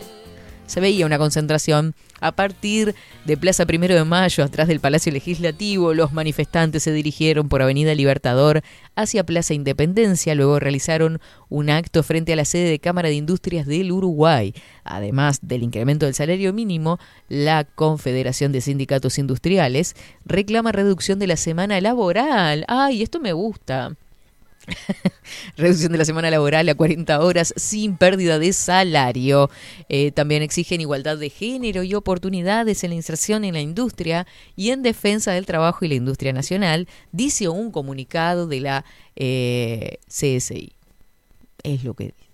[0.67, 2.95] Se veía una concentración a partir
[3.25, 5.95] de Plaza Primero de Mayo, atrás del Palacio Legislativo.
[5.95, 8.63] Los manifestantes se dirigieron por Avenida Libertador
[8.97, 10.35] hacia Plaza Independencia.
[10.35, 14.55] Luego realizaron un acto frente a la sede de Cámara de Industrias del Uruguay.
[14.85, 16.99] Además del incremento del salario mínimo,
[17.29, 19.95] la Confederación de Sindicatos Industriales
[20.25, 22.65] reclama reducción de la semana laboral.
[22.69, 23.97] ¡Ay, esto me gusta!
[25.57, 29.51] Reducción de la semana laboral a 40 horas sin pérdida de salario.
[29.89, 34.71] Eh, también exigen igualdad de género y oportunidades en la inserción en la industria y
[34.71, 40.73] en defensa del trabajo y la industria nacional, dice un comunicado de la eh, CSI.
[41.63, 42.26] Es lo que dice.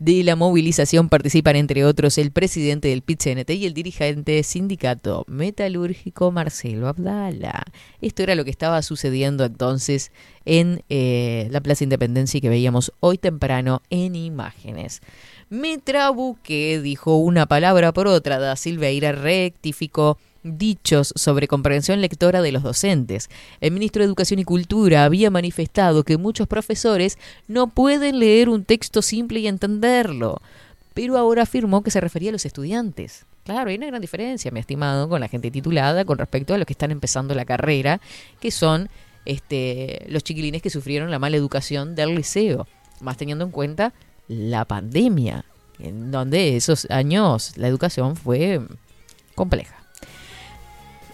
[0.00, 6.32] De la movilización participan, entre otros, el presidente del PIT-CNT y el dirigente sindicato metalúrgico
[6.32, 7.64] Marcelo Abdala.
[8.00, 10.10] Esto era lo que estaba sucediendo entonces
[10.46, 15.02] en eh, la Plaza Independencia y que veíamos hoy temprano en imágenes.
[15.50, 18.38] Me trabuqué, dijo una palabra por otra.
[18.38, 23.28] Da Silveira rectificó dichos sobre comprensión lectora de los docentes.
[23.60, 27.18] El ministro de Educación y Cultura había manifestado que muchos profesores
[27.48, 30.40] no pueden leer un texto simple y entenderlo,
[30.94, 33.26] pero ahora afirmó que se refería a los estudiantes.
[33.44, 36.66] Claro, hay una gran diferencia, mi estimado, con la gente titulada con respecto a los
[36.66, 38.00] que están empezando la carrera,
[38.40, 38.88] que son
[39.24, 42.66] este, los chiquilines que sufrieron la mala educación del liceo,
[43.00, 43.92] más teniendo en cuenta
[44.28, 45.44] la pandemia,
[45.78, 48.60] en donde esos años la educación fue
[49.34, 49.79] compleja.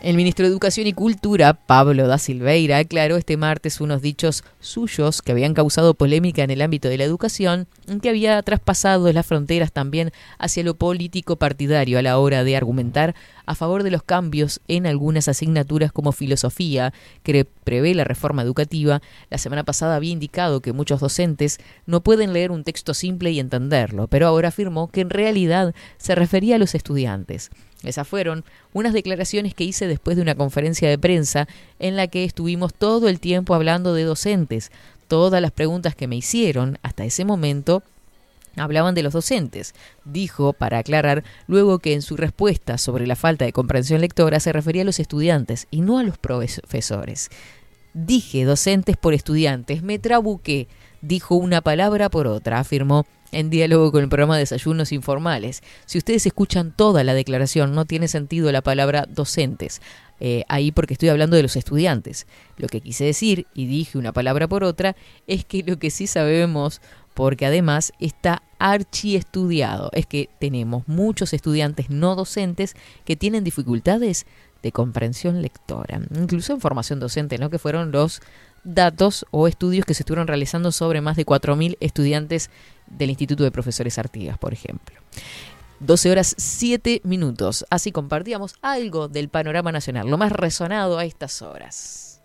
[0.06, 5.20] El ministro de Educación y Cultura, Pablo da Silveira, aclaró este martes unos dichos suyos
[5.20, 7.66] que habían causado polémica en el ámbito de la educación,
[8.00, 13.16] que había traspasado las fronteras también hacia lo político partidario a la hora de argumentar
[13.46, 16.92] a favor de los cambios en algunas asignaturas como filosofía,
[17.22, 19.00] que prevé la reforma educativa.
[19.30, 23.40] La semana pasada había indicado que muchos docentes no pueden leer un texto simple y
[23.40, 27.50] entenderlo, pero ahora afirmó que en realidad se refería a los estudiantes.
[27.82, 31.46] Esas fueron unas declaraciones que hice después de una conferencia de prensa
[31.78, 34.72] en la que estuvimos todo el tiempo hablando de docentes.
[35.08, 37.82] Todas las preguntas que me hicieron hasta ese momento
[38.56, 39.74] hablaban de los docentes.
[40.04, 44.52] Dijo, para aclarar, luego que en su respuesta sobre la falta de comprensión lectora se
[44.52, 47.30] refería a los estudiantes y no a los profesores.
[47.94, 50.68] Dije docentes por estudiantes, me trabuqué,
[51.00, 55.62] dijo una palabra por otra, afirmó en diálogo con el programa Desayunos Informales.
[55.86, 59.80] Si ustedes escuchan toda la declaración, no tiene sentido la palabra docentes.
[60.20, 62.26] Eh, ahí porque estoy hablando de los estudiantes.
[62.56, 64.96] Lo que quise decir, y dije una palabra por otra,
[65.26, 66.80] es que lo que sí sabemos,
[67.16, 74.26] porque además está archiestudiado, es que tenemos muchos estudiantes no docentes que tienen dificultades
[74.62, 77.48] de comprensión lectora, incluso en formación docente, ¿no?
[77.48, 78.20] que fueron los
[78.64, 82.50] datos o estudios que se estuvieron realizando sobre más de 4.000 estudiantes
[82.86, 84.96] del Instituto de Profesores Artigas, por ejemplo.
[85.80, 87.64] 12 horas 7 minutos.
[87.70, 92.20] Así compartíamos algo del panorama nacional, lo más resonado a estas horas.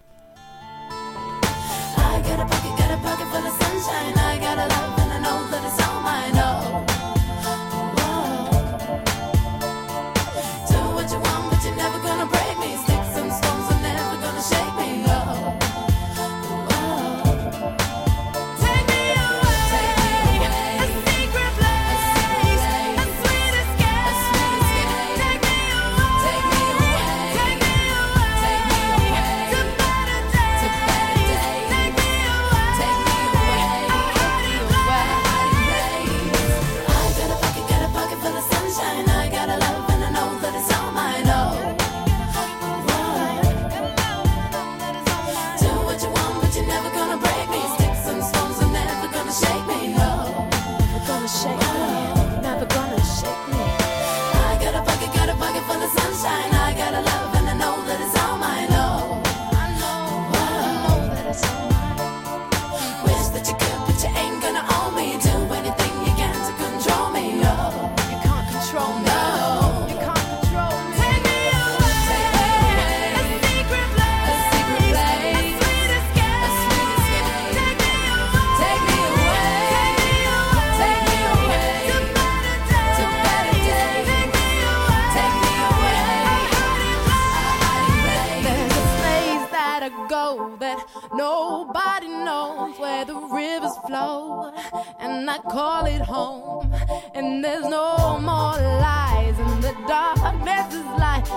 [91.22, 94.51] Nobody knows where the rivers flow,
[94.99, 96.74] and I call it home.
[97.13, 101.28] And there's no more lies, and the darkness is light,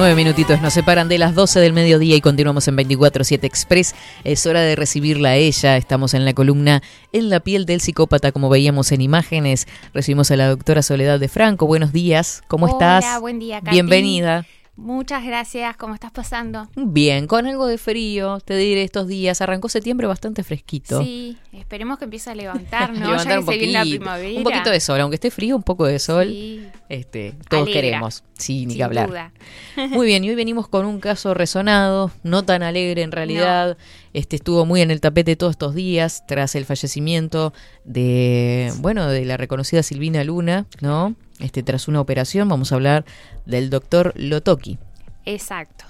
[0.00, 3.94] Nueve minutitos nos separan de las 12 del mediodía y continuamos en 24-7 Express.
[4.24, 5.76] Es hora de recibirla a ella.
[5.76, 6.82] Estamos en la columna
[7.12, 9.68] En la piel del psicópata, como veíamos en imágenes.
[9.92, 11.66] Recibimos a la doctora Soledad de Franco.
[11.66, 12.42] Buenos días.
[12.48, 13.20] ¿Cómo Hola, estás?
[13.20, 13.72] buen día, Katy.
[13.72, 14.46] Bienvenida.
[14.80, 16.66] Muchas gracias, ¿cómo estás pasando?
[16.74, 19.42] Bien, con algo de frío, te diré estos días.
[19.42, 21.02] Arrancó septiembre bastante fresquito.
[21.02, 23.00] Sí, esperemos que empiece a levantar, ¿no?
[23.10, 24.38] Levantar ya un que se viene la poquito, primavera.
[24.38, 26.28] un poquito de sol, aunque esté frío, un poco de sol.
[26.28, 26.66] Sí.
[26.88, 27.80] Este, todos Alegra.
[27.82, 29.08] queremos, sí, ni Sin que hablar.
[29.10, 29.32] duda.
[29.90, 33.76] Muy bien, y hoy venimos con un caso resonado, no tan alegre en realidad.
[34.14, 37.52] Este estuvo muy en el tapete todos estos días tras el fallecimiento
[37.84, 41.14] de, bueno, de la reconocida Silvina Luna, ¿no?
[41.40, 43.04] Este tras una operación, vamos a hablar
[43.46, 44.78] del doctor Lotoki.
[45.26, 45.84] Exacto.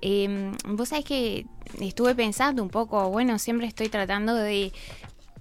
[0.00, 1.46] Eh, Vos sabés que
[1.80, 4.72] estuve pensando un poco, bueno, siempre estoy tratando de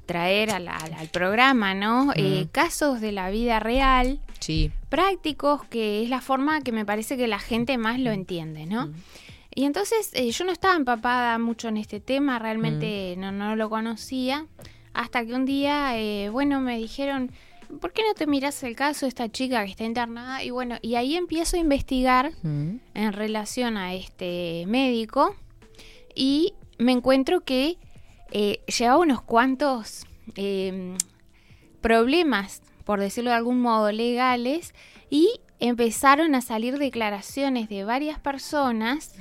[0.05, 0.67] traer al,
[1.11, 2.11] programa, ¿no?
[2.15, 2.47] Eh, Mm.
[2.49, 4.71] casos de la vida real, Sí.
[4.89, 8.89] prácticos, que es la forma que me parece que la gente más lo entiende, ¿no?
[9.53, 13.69] Y entonces eh, yo no estaba empapada mucho en este tema, realmente no, no lo
[13.69, 14.45] conocía,
[14.93, 17.31] hasta que un día, eh, bueno, me dijeron,
[17.79, 20.43] ¿por qué no te miras el caso de esta chica que está internada?
[20.43, 22.75] Y bueno, y ahí empiezo a investigar Mm.
[22.93, 25.35] en relación a este médico
[26.15, 27.77] y me encuentro que
[28.31, 30.05] eh, llevaba unos cuantos
[30.35, 30.95] eh,
[31.81, 34.73] problemas, por decirlo de algún modo, legales
[35.09, 39.15] y empezaron a salir declaraciones de varias personas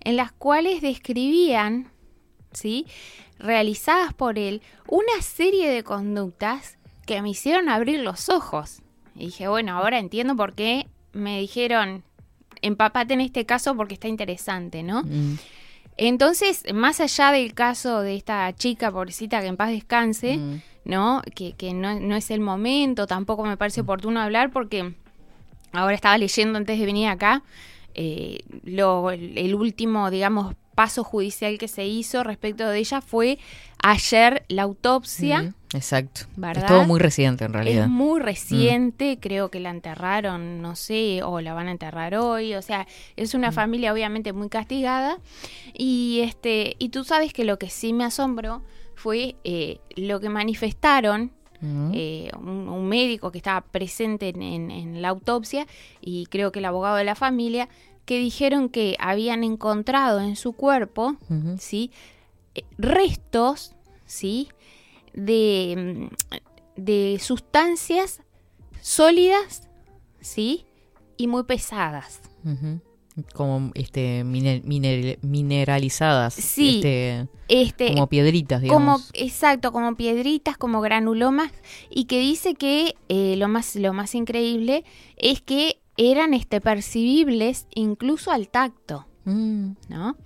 [0.00, 1.90] en las cuales describían,
[2.52, 2.86] ¿sí?
[3.38, 8.82] realizadas por él, una serie de conductas que me hicieron abrir los ojos.
[9.14, 12.02] Y dije, bueno, ahora entiendo por qué me dijeron,
[12.62, 15.02] empapate en este caso porque está interesante, ¿no?
[15.04, 15.38] Mm.
[15.96, 20.62] Entonces, más allá del caso de esta chica pobrecita que en paz descanse, Mm.
[20.84, 21.22] ¿no?
[21.34, 24.94] Que, que no, no es el momento, tampoco me parece oportuno hablar porque
[25.72, 27.42] ahora estaba leyendo antes de venir acá
[27.94, 33.38] eh, lo, el, último, digamos, paso judicial que se hizo respecto de ella fue
[33.82, 35.42] ayer la autopsia.
[35.42, 36.22] Mm, Exacto.
[36.36, 36.62] ¿Verdad?
[36.64, 37.84] Es todo muy reciente en realidad.
[37.84, 42.54] Es muy reciente, creo que la enterraron, no sé, o la van a enterrar hoy,
[42.54, 45.18] o sea, es una familia obviamente muy castigada
[45.72, 48.62] y este y tú sabes que lo que sí me asombró
[48.94, 51.92] fue eh, lo que manifestaron Mm.
[51.94, 55.66] eh, un, un médico que estaba presente en, en- en la autopsia
[56.02, 57.68] y creo que el abogado de la familia
[58.04, 61.16] que dijeron que habían encontrado en su cuerpo.
[61.58, 61.90] ¿sí?
[62.54, 63.72] Eh, restos,
[64.04, 64.48] ¿sí?
[65.14, 68.20] De, mm, de sustancias
[68.80, 69.68] sólidas,
[70.20, 70.64] ¿sí?
[71.16, 72.20] Y muy pesadas.
[73.32, 76.34] Como este mine- miner- mineralizadas.
[76.34, 79.10] Sí, Este, Este, como piedritas, como digamos.
[79.14, 81.52] exacto, como piedritas, como granulomas,
[81.90, 84.84] y que dice que eh, lo más lo más increíble
[85.16, 89.06] es que eran este percibibles incluso al tacto.
[89.26, 89.70] Mm.
[89.88, 90.16] ¿no?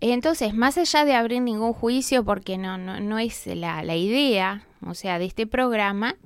[0.00, 4.66] Entonces, más allá de abrir ningún juicio, porque no, no, no es la, la idea,
[4.86, 6.16] o sea, de este programa,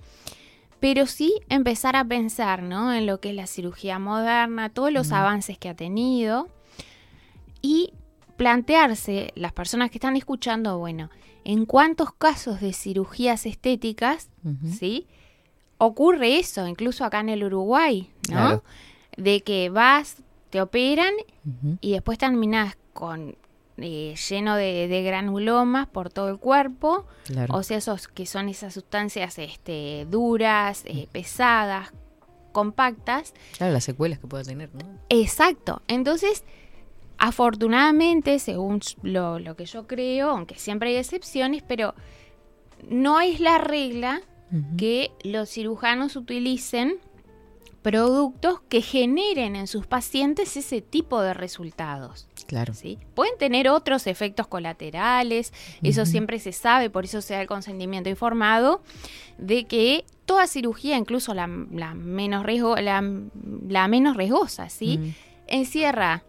[0.81, 2.93] pero sí empezar a pensar, ¿no?
[2.93, 6.49] En lo que es la cirugía moderna, todos los avances que ha tenido,
[7.63, 7.93] y
[8.37, 11.11] plantearse, las personas que están escuchando, bueno,
[11.45, 14.31] en cuántos casos de cirugías estéticas.
[14.79, 15.07] ¿sí?
[15.79, 18.37] Ocurre eso, incluso acá en el Uruguay, ¿no?
[18.37, 18.65] Claro.
[19.17, 20.17] De que vas,
[20.51, 21.13] te operan
[21.81, 23.37] y después terminas con
[23.83, 27.55] eh, lleno de, de granulomas por todo el cuerpo, Claro.
[27.55, 31.93] o sea, esos que son esas sustancias este, duras, eh, pesadas,
[32.53, 33.33] compactas.
[33.57, 34.81] Claro, las secuelas que pueda tener, ¿no?
[35.09, 35.83] Exacto.
[35.89, 36.43] Entonces,
[37.19, 41.95] afortunadamente, según lo, lo que yo creo, aunque siempre hay excepciones, pero
[42.89, 44.21] no es la regla
[44.77, 46.99] que los cirujanos utilicen
[47.83, 52.29] productos que generen en sus pacientes ese tipo de resultados.
[52.47, 52.75] Claro.
[52.75, 52.99] ¿sí?
[53.15, 55.53] Pueden tener otros efectos colaterales,
[55.83, 58.83] eso siempre se sabe, por eso se da el consentimiento informado,
[59.39, 63.03] de que toda cirugía, incluso la, la menos, riesgo, la,
[63.69, 65.15] la menos riesgosa, ¿sí?
[65.47, 66.25] Encierra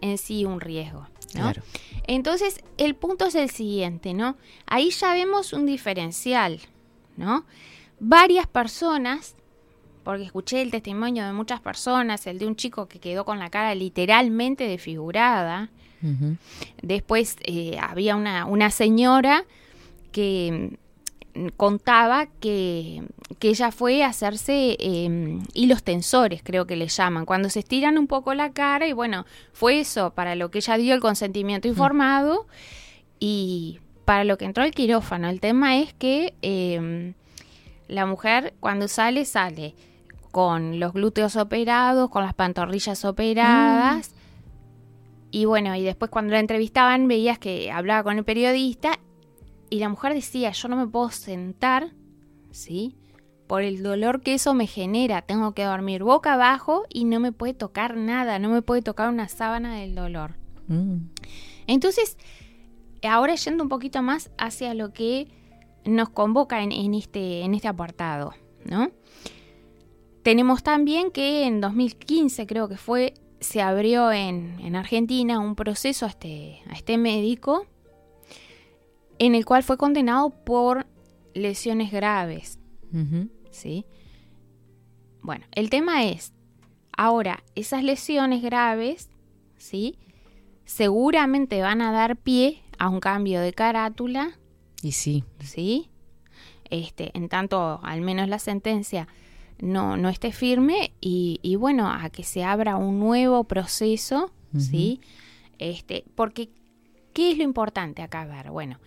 [0.00, 1.06] en sí un riesgo.
[1.34, 1.40] ¿no?
[1.40, 1.62] Claro.
[2.06, 4.36] Entonces, el punto es el siguiente, ¿no?
[4.66, 6.60] Ahí ya vemos un diferencial,
[7.16, 7.44] ¿no?
[8.00, 9.34] Varias personas
[10.04, 13.50] porque escuché el testimonio de muchas personas, el de un chico que quedó con la
[13.50, 15.70] cara literalmente desfigurada.
[16.82, 19.46] Después eh, había una, una señora
[20.12, 20.76] que
[21.34, 23.02] mm, contaba que,
[23.38, 27.96] que ella fue a hacerse eh, hilos tensores, creo que le llaman, cuando se estiran
[27.96, 29.24] un poco la cara y bueno,
[29.54, 32.46] fue eso para lo que ella dio el consentimiento informado
[33.18, 35.30] y para lo que entró al quirófano.
[35.30, 37.14] El tema es que eh,
[37.88, 39.74] la mujer cuando sale, sale
[40.34, 44.16] con los glúteos operados, con las pantorrillas operadas.
[45.30, 48.98] Y bueno, y después cuando la entrevistaban veías que hablaba con el periodista
[49.70, 51.92] y la mujer decía, yo no me puedo sentar,
[52.50, 52.96] ¿sí?
[53.46, 57.30] Por el dolor que eso me genera, tengo que dormir boca abajo y no me
[57.30, 60.34] puede tocar nada, no me puede tocar una sábana del dolor.
[60.66, 61.10] Mm.
[61.68, 62.18] Entonces,
[63.04, 65.28] ahora yendo un poquito más hacia lo que
[65.84, 68.90] nos convoca en, en este, en este apartado, ¿no?
[70.24, 76.06] Tenemos también que en 2015, creo que fue, se abrió en, en Argentina un proceso
[76.06, 77.66] a este, a este médico
[79.18, 80.86] en el cual fue condenado por
[81.34, 82.58] lesiones graves.
[83.50, 83.84] ¿sí?
[85.20, 86.32] Bueno, el tema es,
[86.96, 89.10] ahora, esas lesiones graves,
[89.58, 89.98] ¿sí?
[90.64, 94.38] Seguramente van a dar pie a un cambio de carátula,
[94.80, 95.22] Y sí.
[95.40, 95.90] ¿sí?
[96.70, 99.06] Este, en tanto, al menos la sentencia
[99.58, 105.00] no, no esté firme y, y bueno, a que se abra un nuevo proceso, ¿sí?
[105.58, 106.50] Este, porque,
[107.12, 108.50] ¿qué es lo importante acá ver?
[108.50, 108.78] Bueno,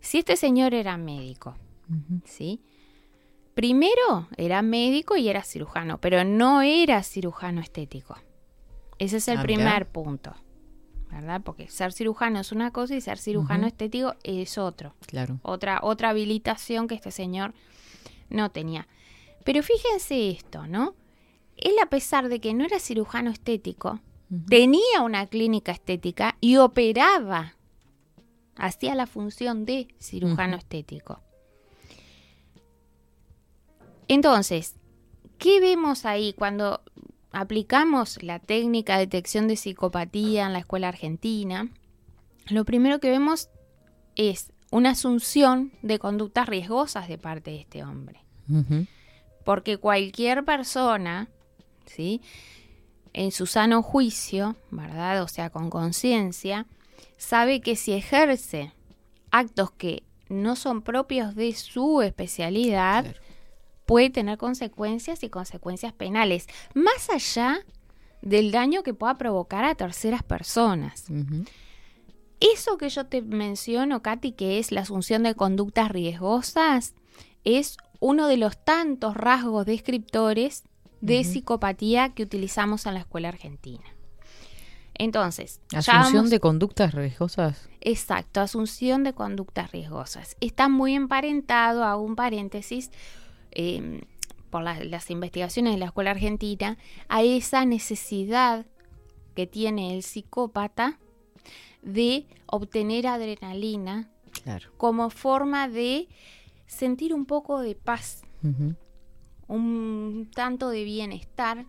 [0.00, 1.56] si este señor era médico,
[2.24, 2.60] ¿sí?
[3.54, 8.16] Primero era médico y era cirujano, pero no era cirujano estético.
[8.98, 10.34] Ese es el Ah, primer punto,
[11.10, 11.40] ¿verdad?
[11.42, 14.94] Porque ser cirujano es una cosa y ser cirujano estético es otro.
[15.06, 15.38] Claro.
[15.42, 17.54] Otra, otra habilitación que este señor
[18.28, 18.88] no tenía.
[19.46, 20.96] Pero fíjense esto, ¿no?
[21.56, 24.00] Él, a pesar de que no era cirujano estético,
[24.48, 27.54] tenía una clínica estética y operaba.
[28.56, 31.20] Hacía la función de cirujano estético.
[34.08, 34.74] Entonces,
[35.38, 36.82] ¿qué vemos ahí cuando
[37.30, 41.70] aplicamos la técnica de detección de psicopatía en la escuela argentina?
[42.48, 43.48] Lo primero que vemos
[44.16, 48.24] es una asunción de conductas riesgosas de parte de este hombre.
[49.46, 51.28] Porque cualquier persona,
[51.86, 52.20] ¿sí?
[53.12, 55.22] En su sano juicio, ¿verdad?
[55.22, 56.66] O sea, con conciencia,
[57.16, 58.72] sabe que si ejerce
[59.30, 63.14] actos que no son propios de su especialidad,
[63.84, 67.60] puede tener consecuencias y consecuencias penales, más allá
[68.22, 71.04] del daño que pueda provocar a terceras personas.
[72.40, 76.94] Eso que yo te menciono, Katy, que es la asunción de conductas riesgosas,
[77.44, 80.64] es uno de los tantos rasgos descriptores
[81.00, 83.84] de psicopatía que utilizamos en la escuela argentina.
[84.94, 87.68] Entonces, Asunción vamos- de conductas riesgosas.
[87.82, 90.36] Exacto, asunción de conductas riesgosas.
[90.40, 92.90] Está muy emparentado, hago un paréntesis,
[93.52, 94.00] eh,
[94.50, 96.78] por la- las investigaciones de la escuela argentina,
[97.08, 98.64] a esa necesidad
[99.34, 100.98] que tiene el psicópata
[101.82, 104.08] de obtener adrenalina
[104.44, 104.70] Claro.
[104.78, 106.08] como forma de
[106.66, 108.22] sentir un poco de paz,
[109.48, 111.66] un tanto de bienestar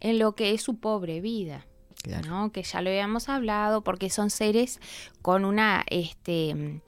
[0.00, 1.66] en lo que es su pobre vida.
[2.02, 2.28] Claro.
[2.28, 2.52] ¿no?
[2.52, 4.80] Que ya lo habíamos hablado, porque son seres
[5.22, 6.80] con una, este,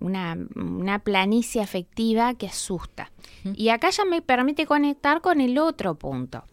[0.00, 3.10] una, una planicie afectiva que asusta.
[3.54, 6.44] Y acá ya me permite conectar con el otro punto.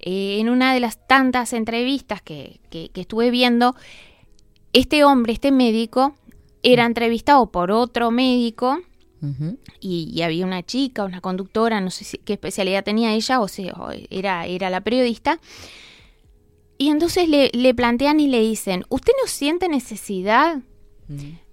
[0.00, 3.76] Eh, en una de las tantas entrevistas que, que- que estuve viendo,
[4.72, 6.14] este hombre, este médico,
[6.64, 8.78] era entrevistado por otro médico
[9.80, 13.46] Y, y había una chica, una conductora, no sé si- qué especialidad tenía ella o
[13.48, 15.38] si o era, era la periodista.
[16.78, 20.60] Y entonces le, le plantean y le dicen, ¿usted no siente necesidad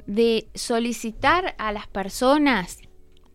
[0.07, 2.79] de solicitar a las personas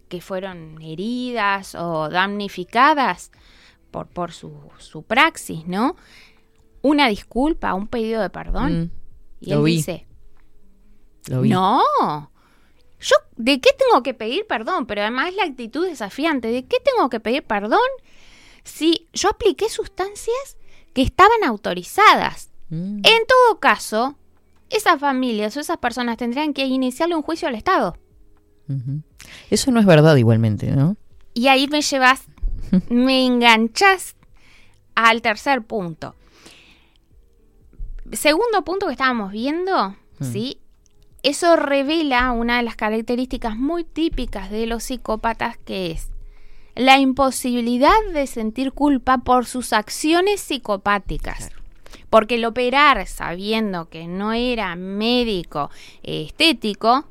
[0.08, 3.30] que fueron heridas o damnificadas
[3.92, 5.94] por, por su, su praxis, ¿no?
[6.82, 8.80] Una disculpa, un pedido de perdón.
[8.82, 8.90] Mm,
[9.46, 9.76] y lo él vi.
[9.76, 10.06] dice,
[11.28, 11.50] Lo vi.
[11.50, 11.80] no.
[13.44, 14.86] ¿De qué tengo que pedir perdón?
[14.86, 16.48] Pero además la actitud desafiante.
[16.48, 17.78] ¿De qué tengo que pedir perdón
[18.62, 20.56] si yo apliqué sustancias
[20.94, 22.50] que estaban autorizadas?
[22.70, 23.00] Mm.
[23.04, 24.16] En todo caso,
[24.70, 27.98] esas familias o esas personas tendrían que iniciarle un juicio al Estado.
[29.50, 30.96] Eso no es verdad igualmente, ¿no?
[31.34, 32.22] Y ahí me llevas,
[32.88, 34.16] me enganchas
[34.94, 36.14] al tercer punto.
[38.12, 40.62] Segundo punto que estábamos viendo, ¿sí?
[41.24, 46.10] Eso revela una de las características muy típicas de los psicópatas que es
[46.74, 51.50] la imposibilidad de sentir culpa por sus acciones psicopáticas.
[52.10, 55.70] Porque el operar sabiendo que no era médico
[56.02, 57.06] eh, estético.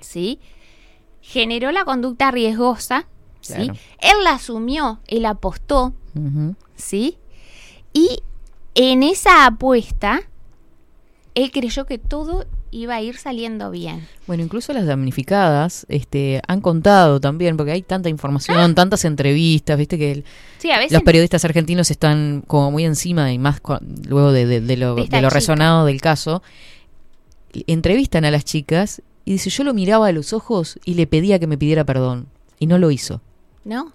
[0.00, 0.38] ¿sí?
[1.22, 3.06] Generó la conducta riesgosa,
[3.40, 3.70] ¿sí?
[4.00, 5.94] Él la asumió, él apostó.
[6.76, 7.16] ¿sí?
[7.94, 8.22] Y
[8.74, 10.20] en esa apuesta,
[11.34, 14.06] él creyó que todo iba a ir saliendo bien.
[14.26, 19.98] Bueno, incluso las damnificadas este, han contado también, porque hay tanta información, tantas entrevistas, viste
[19.98, 20.24] que el-
[20.58, 23.60] Sí, a veces los periodistas argentinos están como muy encima y más
[24.08, 26.42] luego de, de- de lo, De lo resonado del caso.
[27.66, 31.38] Entrevistan a las chicas y dice, yo lo miraba a los ojos y le pedía
[31.38, 32.28] que me pidiera perdón.
[32.58, 33.20] Y no lo hizo.
[33.64, 33.92] ¿no?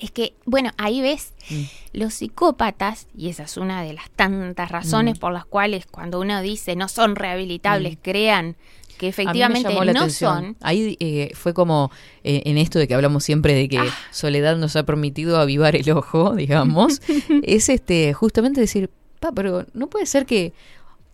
[0.00, 1.62] Es que, bueno, ahí ves, Mm.
[1.92, 5.20] los psicópatas, y esa es una de las tantas razones Mm.
[5.20, 8.56] por las cuales cuando uno dice no son rehabilitables, crean
[8.98, 10.10] que efectivamente no atención.
[10.44, 10.56] son.
[10.60, 11.90] Ahí eh, fue como
[12.24, 13.86] eh, en esto de que hablamos siempre de que Ah.
[14.10, 17.00] Soledad nos ha permitido avivar el ojo, digamos,
[17.42, 18.90] es este justamente decir,
[19.20, 20.52] pa, pero no puede ser que,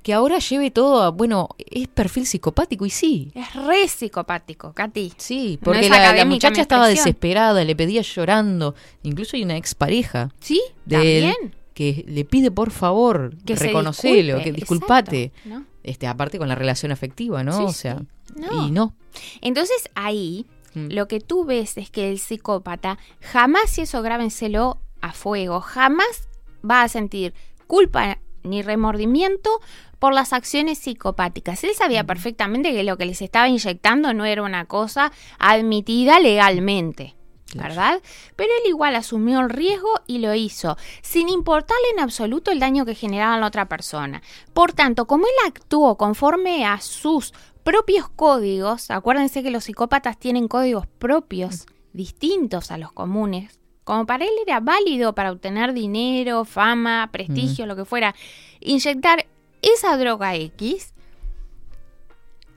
[0.07, 3.33] que ahora lleve todo a, bueno, es perfil psicopático y sí.
[3.35, 5.15] Es re psicopático, Katy.
[5.17, 8.77] Sí, porque la- muchacha estaba desesperada, le pedía llorando.
[9.03, 11.57] Incluso hay una expareja Sí, de él también.
[11.75, 15.23] que le pide por favor, Que reconocelo, disculpe, que disculpate.
[15.25, 15.67] exacto, ¿no?
[15.83, 17.57] Este, aparte con la relación afectiva, ¿no?
[17.59, 18.01] Sí, o sea,
[18.37, 18.65] No.
[18.69, 18.95] y no.
[19.41, 20.93] Entonces ahí Mm.
[20.93, 26.29] lo que tú ves es que el psicópata jamás, y eso grábenselo a fuego, jamás
[26.65, 27.35] va a sentir
[27.67, 29.51] culpa ni remordimiento
[29.99, 31.65] por las acciones psicopáticas.
[31.65, 37.15] Él sabía perfectamente que lo que les estaba inyectando no era una cosa admitida legalmente.
[37.55, 38.03] ¿Verdad?
[38.35, 42.85] Pero él igual asumió el riesgo y lo hizo, sin importarle en absoluto el daño
[42.85, 44.21] que generaba a la otra persona.
[44.53, 47.33] Por tanto, como él actuó conforme a sus
[47.63, 54.25] propios códigos, acuérdense que los psicópatas tienen códigos propios, distintos a los comunes, como para
[54.25, 58.17] él era válido para obtener dinero, fama, prestigio, lo que fuera,
[58.61, 59.27] inyectar
[59.75, 60.95] esa droga X,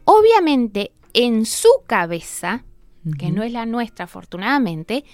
[0.05, 2.63] obviamente en su cabeza,
[3.17, 5.05] que no es la nuestra afortunadamente,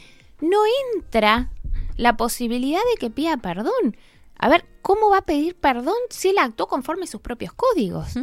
[0.41, 0.59] no
[0.93, 1.51] entra
[1.97, 3.97] la posibilidad de que pida perdón.
[4.37, 8.15] A ver, ¿cómo va a pedir perdón si él actuó conforme a sus propios códigos?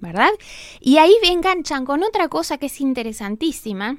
[0.00, 0.30] ¿Verdad?
[0.80, 3.98] Y ahí enganchan con otra cosa que es interesantísima,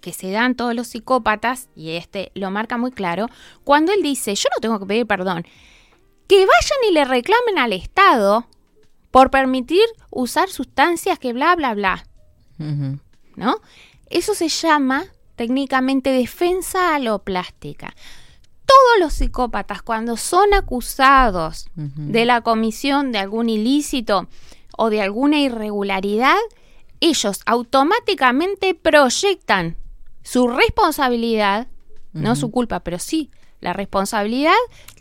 [0.00, 3.26] que se dan todos los psicópatas, y este lo marca muy claro,
[3.64, 5.44] cuando él dice, yo no tengo que pedir perdón,
[6.28, 8.46] que vayan y le reclamen al Estado
[9.10, 12.06] por permitir usar sustancias que bla, bla, bla.
[13.34, 13.60] ¿no?
[14.10, 15.06] Eso se llama
[15.36, 17.94] técnicamente defensa aloplástica.
[18.66, 24.28] Todos los psicópatas cuando son acusados de la comisión de algún ilícito
[24.76, 26.36] o de alguna irregularidad,
[27.00, 29.76] ellos automáticamente proyectan
[30.22, 31.68] su responsabilidad,
[32.12, 33.30] no su culpa, pero sí
[33.60, 34.52] la responsabilidad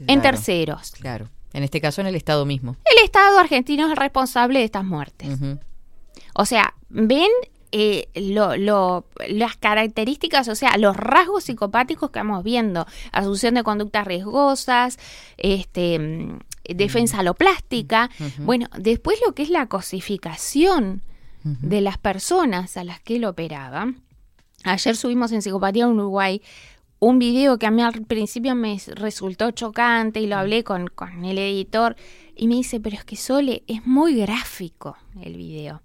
[0.07, 0.91] en terceros.
[0.91, 1.27] Claro.
[1.53, 2.75] En este caso en el Estado mismo.
[2.85, 5.29] El Estado argentino es el responsable de estas muertes.
[6.33, 7.29] O sea, ven
[7.73, 12.85] eh, lo- lo- las características, o sea, los rasgos psicopáticos que vamos viendo.
[13.11, 14.97] Asunción de conductas riesgosas,
[15.37, 16.39] este, mm,
[16.75, 18.09] defensa aloplástica.
[18.19, 18.43] Ujú.
[18.43, 21.01] Bueno, después lo que es la cosificación
[21.43, 23.93] de las personas a las que él operaba.
[24.63, 26.41] Ayer subimos en Psicopatía en Uruguay
[26.99, 31.25] un video que a mí al principio me resultó chocante y lo hablé con, con
[31.25, 31.95] el editor
[32.35, 35.81] y me dice, pero es que Sole es muy gráfico el video.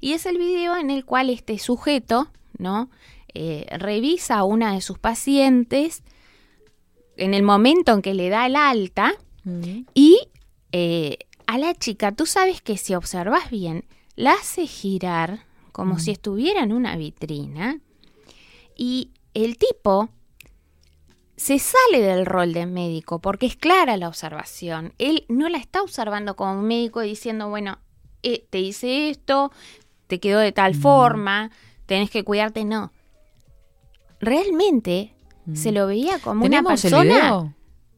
[0.00, 2.28] Y es el video en el cual este sujeto,
[2.58, 2.90] ¿no?
[3.34, 6.02] Eh, revisa a una de sus pacientes
[7.16, 9.14] en el momento en que le da el alta
[9.46, 9.84] Ujú.
[9.94, 10.18] y
[10.72, 13.84] eh, a la chica, tú sabes que si observas bien,
[14.16, 17.78] la hace girar como si estuviera en una vitrina
[18.76, 20.10] y el tipo
[21.36, 24.92] se sale del rol de médico porque es clara la observación.
[24.98, 27.78] Él no la está observando como médico diciendo, bueno,
[28.22, 29.50] eh, te hice esto,
[30.06, 31.50] te quedó de tal forma,
[31.86, 32.92] tenés que cuidarte, no.
[34.20, 35.14] Realmente
[35.54, 37.02] se lo veía como una ¿Tenemos el persona.
[37.14, 37.54] video?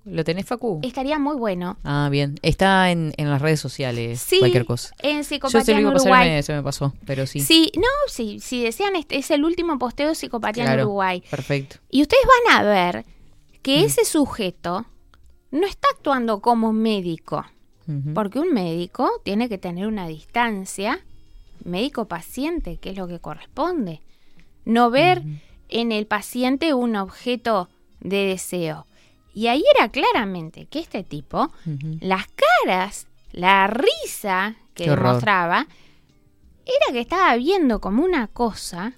[0.06, 0.80] ¿Lo tenés, Facu?
[0.82, 1.78] Estaría muy bueno.
[1.82, 2.34] Ah, bien.
[2.42, 4.94] Está en, en las redes sociales, Sí, cualquier cosa.
[5.02, 6.28] en Yo Psicopatía se lo en pasar Uruguay.
[6.30, 7.40] me- se me pasó, pero sí.
[7.40, 11.22] Sí, no, sí, si desean, este es el último posteo de Psicopatía en Uruguay.
[11.30, 11.76] Perfecto.
[11.90, 13.04] Y ustedes van a ver
[13.64, 14.86] que ese sujeto
[15.50, 17.44] no está actuando como médico,
[18.14, 21.04] porque un médico tiene que tener una distancia
[21.64, 24.00] médico-paciente, que es lo que corresponde.
[24.64, 25.22] No ver
[25.68, 27.68] en el paciente un objeto
[28.00, 28.86] de deseo.
[29.34, 31.50] Y ahí era claramente que este tipo,
[32.00, 32.26] las
[32.64, 35.66] caras, la risa que demostraba,
[36.64, 38.94] era que estaba viendo como una cosa.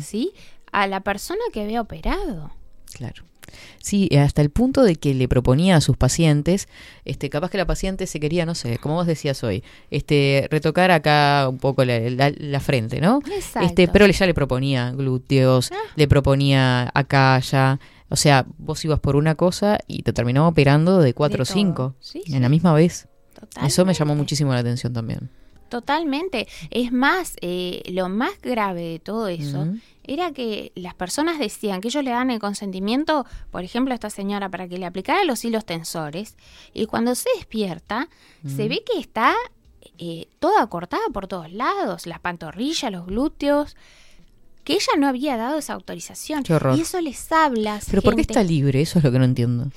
[0.00, 0.32] ¿sí?
[0.72, 2.50] a la persona que había operado.
[2.92, 3.24] Claro.
[3.78, 6.68] Sí, hasta el punto de que le proponía a sus pacientes,
[7.04, 10.90] este, capaz que la paciente se quería, no sé, como vos decías hoy, este, retocar
[10.90, 13.20] acá un poco la, la- la frente, ¿no?
[13.34, 13.66] Exacto.
[13.66, 17.80] Este, pero ya le proponía glúteos, le proponía acá, allá.
[18.08, 21.94] O sea, vos ibas por una cosa y te terminaba operando de cuatro o cinco
[22.00, 23.08] Sí, en la misma vez.
[23.66, 25.30] Eso me llamó muchísimo la atención también.
[25.72, 26.48] Totalmente.
[26.68, 29.68] Es más, eh, lo más grave de todo eso
[30.04, 34.10] era que las personas decían que ellos le dan el consentimiento, por ejemplo, a esta
[34.10, 36.36] señora para que le aplicara los hilos tensores,
[36.74, 38.10] y cuando se despierta,
[38.46, 39.34] se ve que está
[39.96, 43.74] eh, toda cortada por todos lados, las pantorrillas, los glúteos,
[44.64, 46.42] que ella no había dado esa autorización.
[46.42, 46.76] Qué horror.
[46.76, 47.80] Y eso les habla.
[47.88, 48.82] Pero ¿por qué está libre?
[48.82, 49.70] Eso es lo que no entiendo.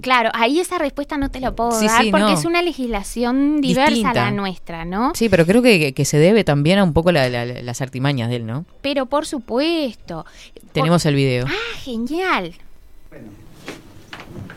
[0.00, 2.32] Claro, ahí esa respuesta no te la puedo Sí, dar sí, porque no.
[2.38, 5.12] es una legislación diversa a la nuestra, ¿no?
[5.14, 8.28] Sí, pero creo que, que se debe también a un poco la- la- las artimañas
[8.28, 8.64] de él, ¿no?
[8.82, 10.24] Pero por supuesto.
[10.72, 11.46] Tenemos el video.
[11.48, 12.54] Ah, genial.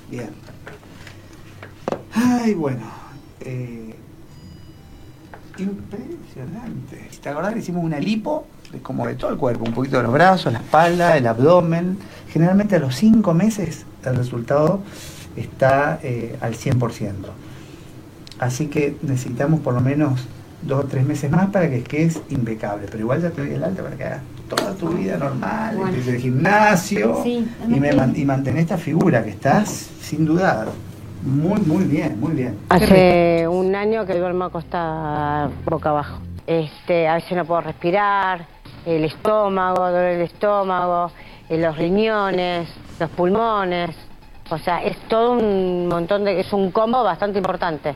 [0.09, 0.29] Bien.
[2.13, 2.81] Ay, bueno.
[3.41, 3.93] eh,
[5.59, 7.07] impresionante.
[7.11, 9.97] Si te acordás que hicimos una lipo, de como de todo el cuerpo, un poquito
[9.97, 11.97] de los brazos, la espalda, el abdomen.
[12.31, 14.81] Generalmente a los 5 meses el resultado
[15.37, 17.13] está eh, al 100%.
[18.39, 20.27] Así que necesitamos por lo menos
[20.61, 22.87] dos o tres meses más para que quedes impecable.
[22.89, 25.89] Pero igual ya te doy el alta para que hagas toda tu vida normal, Bueno.
[25.89, 29.69] empieces el gimnasio Sí, y, me y mantener esta figura que estás
[30.01, 30.69] sin dudar.
[31.23, 32.57] Muy, muy bien, muy bien.
[32.69, 36.19] Hace un año que duermo acostada boca abajo.
[36.45, 38.45] Este, a veces no puedo respirar,
[38.85, 41.11] el estómago, dolor del estómago,
[41.49, 42.69] eh, los riñones,
[42.99, 43.89] los pulmones.
[44.49, 46.39] O sea, es todo un montón de...
[46.39, 47.93] es un combo bastante importante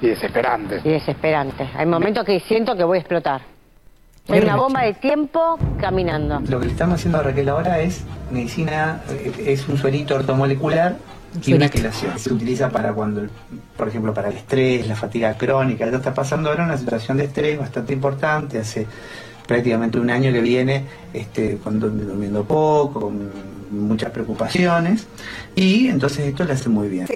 [0.00, 0.80] Y desesperante.
[0.84, 1.68] y desesperante.
[1.76, 3.42] Hay momentos que siento que voy a explotar.
[4.26, 6.40] Soy una bomba de tiempo caminando.
[6.48, 10.96] Lo que le estamos haciendo a Raquel ahora es medicina, eh, es un suerito ortomolecular
[11.44, 12.18] y una quelación.
[12.18, 13.22] Se utiliza para cuando,
[13.76, 15.86] por ejemplo, para el estrés, la fatiga crónica.
[15.86, 18.58] Ella está pasando ahora una situación de estrés bastante importante.
[18.58, 18.88] Hace
[19.46, 23.30] prácticamente un año que viene este, con, durmiendo poco, con
[23.70, 25.06] muchas preocupaciones.
[25.54, 27.06] Y entonces esto le hace muy bien.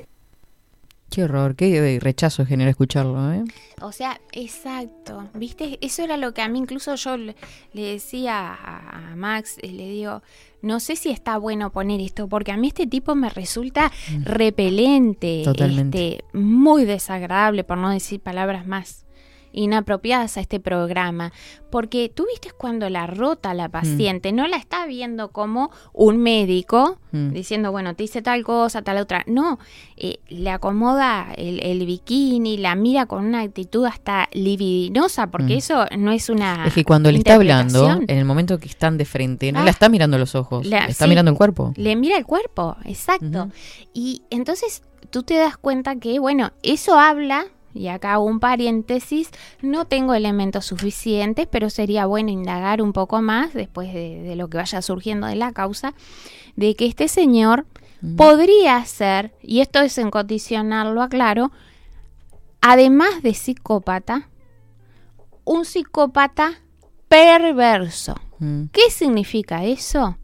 [1.10, 3.42] Qué horror, qué rechazo genera escucharlo, ¿eh?
[3.82, 5.28] O sea, exacto.
[5.34, 5.76] ¿Viste?
[5.80, 7.34] Eso era lo que a mí incluso yo le,
[7.72, 10.22] le decía a, a Max, eh, le digo,
[10.62, 13.90] no sé si está bueno poner esto, porque a mí este tipo me resulta
[14.22, 16.12] repelente, Totalmente.
[16.12, 19.04] este, muy desagradable, por no decir palabras más
[19.52, 21.32] inapropiadas a este programa,
[21.70, 26.98] porque tú viste cuando la rota la paciente, no la está viendo como un médico
[27.12, 27.30] Mm.
[27.32, 29.58] diciendo, bueno, te hice tal cosa, tal otra, no,
[29.96, 35.58] eh, le acomoda el, el bikini, la mira con una actitud hasta libidinosa, porque Mm.
[35.58, 36.66] eso no es una...
[36.66, 39.64] Es que cuando le está hablando, en el momento que están de frente, no Ah.
[39.64, 41.72] la está mirando los ojos, La- está sí, mirando el cuerpo.
[41.76, 43.48] Le mira el cuerpo, exacto.
[43.92, 49.30] Y entonces tú te das cuenta que, bueno, eso habla, y acá hago un paréntesis,
[49.62, 54.48] no tengo elementos suficientes, pero sería bueno indagar un poco más después de, de lo
[54.48, 55.94] que vaya surgiendo de la causa,
[56.56, 57.66] de que este señor
[58.16, 61.52] podría ser, y esto es en condicional, lo aclaro,
[62.60, 64.28] además de psicópata,
[65.44, 66.60] un psicópata
[67.08, 68.14] perverso.
[68.38, 68.66] Mm.
[68.72, 70.16] ¿Qué significa eso?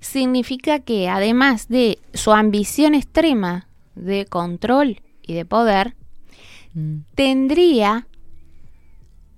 [0.00, 5.96] Significa que además de su ambición extrema de control y de poder,
[6.76, 6.98] Mm.
[7.14, 8.06] tendría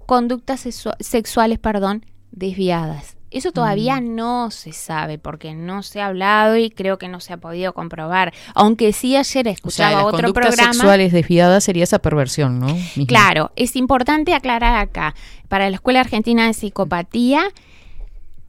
[0.06, 3.16] conductas sexua- sexuales, perdón, desviadas.
[3.30, 7.34] Eso todavía no se sabe porque no se ha hablado y creo que no se
[7.34, 8.32] ha podido comprobar.
[8.54, 10.72] Aunque sí ayer O sea, escuchaba las otro conductas programa.
[10.72, 12.68] sexuales desviadas sería esa perversión, ¿no?
[12.68, 13.04] Misma.
[13.06, 15.14] Claro, es importante aclarar acá,
[15.48, 17.42] para la Escuela Argentina de Psicopatía,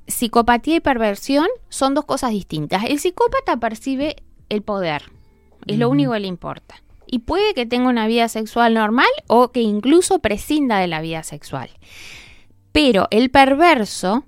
[0.08, 2.86] psicopatía y perversión son dos cosas distintas.
[2.86, 4.16] El psicópata percibe
[4.48, 5.04] el poder,
[5.68, 6.76] es lo único que le importa.
[7.10, 11.24] Y puede que tenga una vida sexual normal o que incluso prescinda de la vida
[11.24, 11.70] sexual.
[12.72, 14.26] Pero el perverso,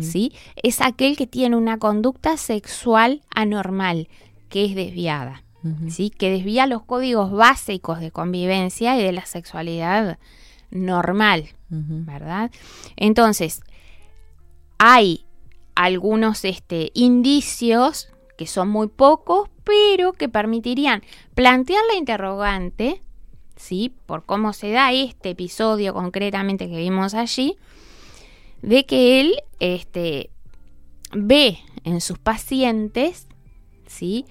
[0.00, 0.32] ¿sí?
[0.62, 4.08] Es aquel que tiene una conducta sexual anormal,
[4.48, 5.42] que es desviada.
[5.88, 6.10] ¿sí?
[6.10, 10.18] que desvía los códigos básicos de convivencia y de la sexualidad
[10.70, 12.50] normal, ¿verdad?
[12.96, 13.60] Entonces,
[14.78, 15.24] hay
[15.74, 21.02] algunos este, indicios que son muy pocos, pero que permitirían
[21.34, 23.02] plantear la interrogante,
[23.56, 23.92] ¿sí?
[24.06, 27.58] Por cómo se da este episodio concretamente que vimos allí,
[28.62, 30.30] de que él este,
[31.12, 33.26] ve en sus pacientes,
[33.86, 34.24] ¿sí?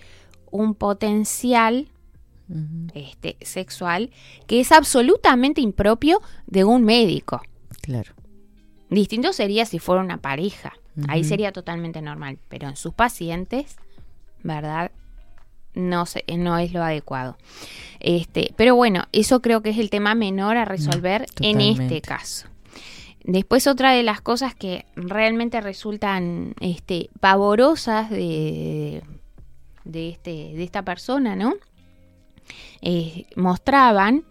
[0.50, 1.88] un potencial
[2.96, 4.10] este, sexual
[4.48, 7.42] que es absolutamente impropio de un médico.
[7.82, 8.14] Claro.
[8.90, 10.74] Distinto sería si fuera una pareja,
[11.08, 13.76] Ahí sería totalmente normal, pero en sus pacientes,
[14.42, 14.92] ¿verdad?
[15.78, 17.38] No, se- no es lo adecuado.
[18.00, 22.48] Este, pero bueno, eso creo que es el tema menor a resolver en este caso.
[23.24, 29.02] Después otra de las cosas que realmente resultan este, pavorosas de,
[29.84, 31.54] de, este, de esta persona, ¿no?
[32.82, 34.24] Eh, mostraban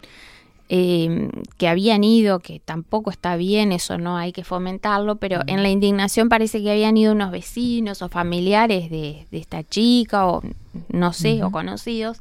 [0.69, 5.63] eh, que habían ido, que tampoco está bien, eso no hay que fomentarlo, pero en
[5.63, 10.41] la indignación parece que habían ido unos vecinos o familiares de, de esta chica o
[10.89, 12.17] no sé, o conocidos,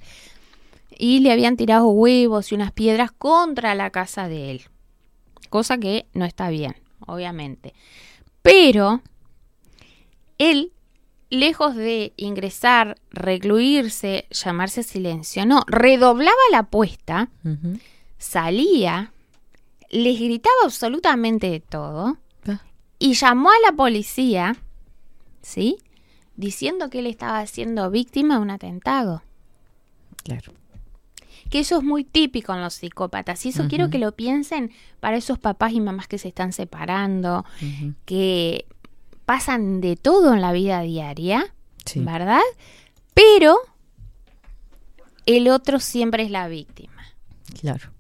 [0.99, 4.62] y le habían tirado huevos y unas piedras contra la casa de él,
[5.51, 6.76] cosa que no está bien,
[7.07, 7.74] obviamente.
[8.42, 9.03] Pero
[10.38, 10.72] él,
[11.30, 17.28] lejos de ingresar, recluirse, llamarse silencio, no, redoblaba la apuesta.
[18.18, 19.12] Salía,
[19.90, 22.60] les gritaba absolutamente de todo Ah.
[22.98, 24.56] y llamó a la policía,
[25.42, 25.78] ¿sí?
[26.36, 29.22] Diciendo que él estaba siendo víctima de un atentado.
[30.22, 30.52] Claro.
[31.50, 33.46] Que eso es muy típico en los psicópatas.
[33.46, 37.44] Y eso quiero que lo piensen para esos papás y mamás que se están separando,
[38.04, 38.66] que
[39.24, 41.54] pasan de todo en la vida diaria,
[41.84, 42.00] Sí.
[42.00, 42.40] ¿verdad?
[43.14, 43.56] Pero
[45.24, 47.02] el otro siempre es la víctima.
[47.60, 47.90] Claro.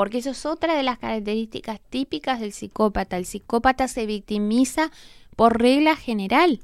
[0.00, 3.18] Porque eso es otra de las características típicas del psicópata.
[3.18, 4.90] El psicópata se victimiza
[5.36, 6.60] por regla general.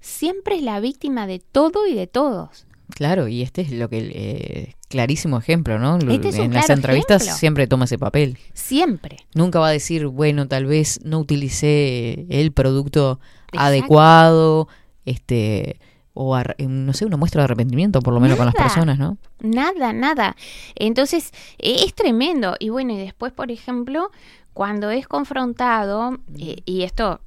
[0.00, 2.66] Siempre es la víctima de todo y de todos.
[2.88, 5.98] Claro, y este es lo que eh, clarísimo ejemplo, ¿no?
[5.98, 7.38] Este es en las entrevistas ejemplo.
[7.38, 8.38] siempre toma ese papel.
[8.54, 9.18] Siempre.
[9.36, 13.20] Nunca va a decir, bueno, tal vez no utilicé el producto
[13.52, 13.66] Exacto.
[13.66, 14.68] adecuado,
[15.04, 15.78] este,
[16.14, 19.18] o eh, no sé, una muestra de arrepentimiento, por lo menos con las personas, ¿no?
[19.40, 20.36] Nada, nada.
[20.76, 22.56] Entonces, eh, es tremendo.
[22.60, 24.10] Y bueno, y después, por ejemplo,
[24.54, 27.20] cuando es confrontado, eh, y esto,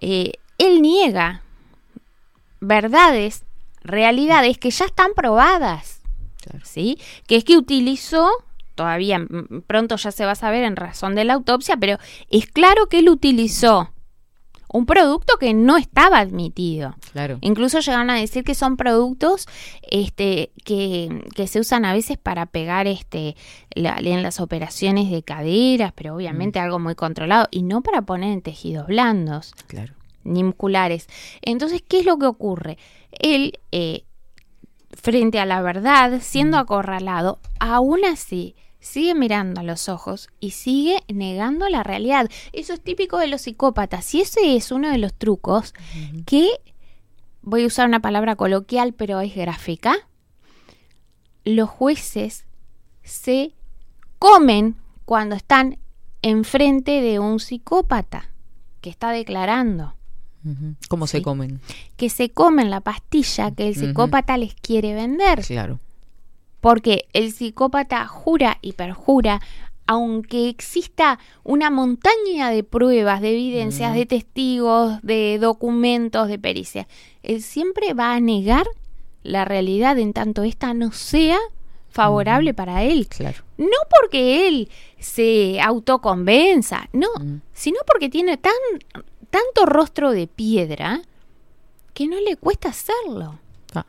[0.00, 1.42] eh, él niega
[2.60, 3.44] verdades,
[3.82, 6.02] realidades que ya están probadas.
[6.62, 6.98] ¿Sí?
[7.26, 8.30] Que es que utilizó,
[8.76, 11.98] todavía mm, pronto ya se va a saber en razón de la autopsia, pero
[12.30, 13.90] es claro que él utilizó
[14.72, 16.96] un producto que no estaba admitido.
[17.12, 17.38] Claro.
[17.40, 19.46] Incluso llegan a decir que son productos
[19.82, 23.36] este, que, que se usan a veces para pegar este,
[23.74, 28.32] la- en las operaciones de caderas, pero obviamente algo muy controlado, y no para poner
[28.32, 29.94] en tejidos blandos Claro.
[30.24, 31.06] ni musculares.
[31.42, 32.76] Entonces, ¿qué es lo que ocurre?
[33.12, 34.04] Él, eh,
[34.90, 38.54] frente a la verdad, siendo acorralado, aún así
[38.86, 42.30] sigue mirando a los ojos y sigue negando la realidad.
[42.52, 45.74] Eso es típico de los psicópatas y ese es uno de los trucos
[46.24, 46.48] que,
[47.42, 49.96] voy a usar una palabra coloquial, pero es gráfica,
[51.44, 52.44] los jueces
[53.02, 53.52] se
[54.18, 55.78] comen cuando están
[56.22, 58.30] enfrente de un psicópata
[58.80, 59.94] que está declarando.
[60.88, 61.60] ¿Cómo se comen?
[61.96, 65.44] que se comen la pastilla que el psicópata les quiere vender.
[65.44, 65.80] Claro.
[66.60, 69.40] Porque el psicópata jura y perjura,
[69.86, 76.88] aunque exista una montaña de pruebas, de evidencias, de testigos, de documentos, de pericia,
[77.22, 78.66] él siempre va a negar
[79.22, 81.38] la realidad en tanto esta no sea
[81.88, 83.08] favorable para él.
[83.08, 83.42] Claro.
[83.56, 84.68] No porque él
[84.98, 87.08] se autoconvenza, no,
[87.52, 88.52] sino porque tiene tan
[89.30, 91.02] tanto rostro de piedra
[91.94, 93.38] que no le cuesta hacerlo.
[93.74, 93.86] Ah.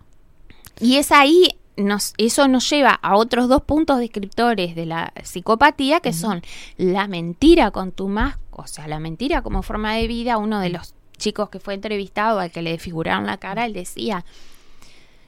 [0.80, 6.00] Y es ahí, nos, eso nos lleva a otros dos puntos descriptores de la psicopatía,
[6.00, 6.42] que son
[6.78, 10.38] la mentira contumaz, o sea, la mentira como forma de vida.
[10.38, 14.26] Uno de los chicos que fue entrevistado, al que le desfiguraron la cara, él decía,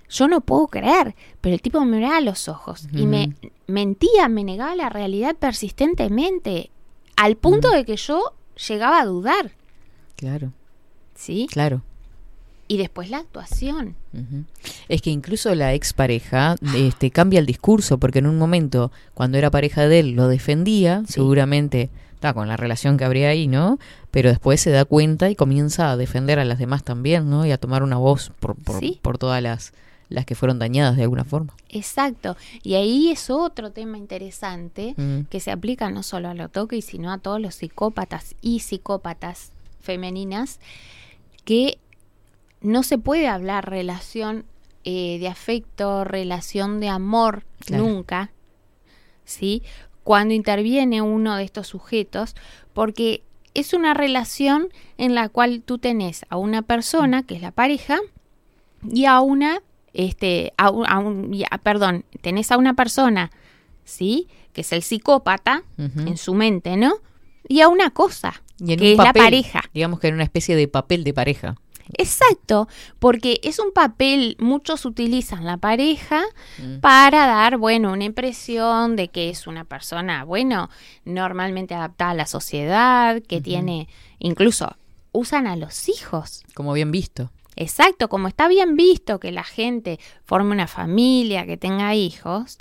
[0.09, 3.33] yo no puedo creer, pero el tipo me miraba a los ojos y me
[3.67, 6.71] mentía, me negaba la realidad persistentemente,
[7.15, 8.33] al punto de que yo
[8.67, 9.51] llegaba a dudar,
[10.15, 10.51] Claro.
[11.15, 11.47] ¿sí?
[11.49, 11.81] Claro.
[12.69, 13.95] Y después la actuación.
[14.87, 19.49] Es que incluso la expareja este, cambia el discurso, porque en un momento, cuando era
[19.51, 23.79] pareja de él, lo defendía, seguramente está con la relación que habría ahí, ¿no?
[24.11, 27.45] Pero después se da cuenta y comienza a defender a las demás también, ¿no?
[27.45, 28.99] Y a tomar una voz por, por, Sí.
[29.01, 29.73] por todas las,
[30.09, 31.53] las que fueron dañadas de alguna forma.
[31.69, 32.37] Exacto.
[32.61, 35.21] Y ahí es otro tema interesante Mm.
[35.29, 39.51] que se aplica no solo a lo toque, sino a todos los psicópatas y psicópatas
[39.81, 40.59] femeninas,
[41.45, 41.79] que
[42.61, 44.45] no se puede hablar relación
[44.83, 47.83] eh, de afecto, relación de amor, Claro.
[47.83, 48.31] nunca,
[49.25, 49.63] ¿sí?
[50.03, 52.35] Cuando interviene uno de estos sujetos,
[52.73, 53.23] porque
[53.53, 57.99] es una relación en la cual tú tenés a una persona, que es la pareja,
[58.89, 59.61] y a una,
[59.93, 63.31] este, a un, a un- y a- perdón, tenés a una persona,
[63.83, 64.27] ¿sí?
[64.53, 66.93] Que es el psicópata en su mente, ¿no?
[67.47, 69.61] y a una cosa, Y que es la pareja.
[69.73, 71.55] Digamos que en una especie de papel de pareja.
[71.97, 72.67] Exacto,
[72.99, 76.21] porque es un papel, muchos utilizan la pareja
[76.59, 76.79] Mm.
[76.79, 80.69] para dar, bueno, una impresión de que es una persona, bueno,
[81.05, 83.87] normalmente adaptada a la sociedad, que tiene,
[84.19, 84.75] incluso
[85.11, 86.43] usan a los hijos.
[86.53, 87.31] Como bien visto.
[87.55, 92.57] Exacto, como está bien visto que la gente forme una familia, que tenga hijos,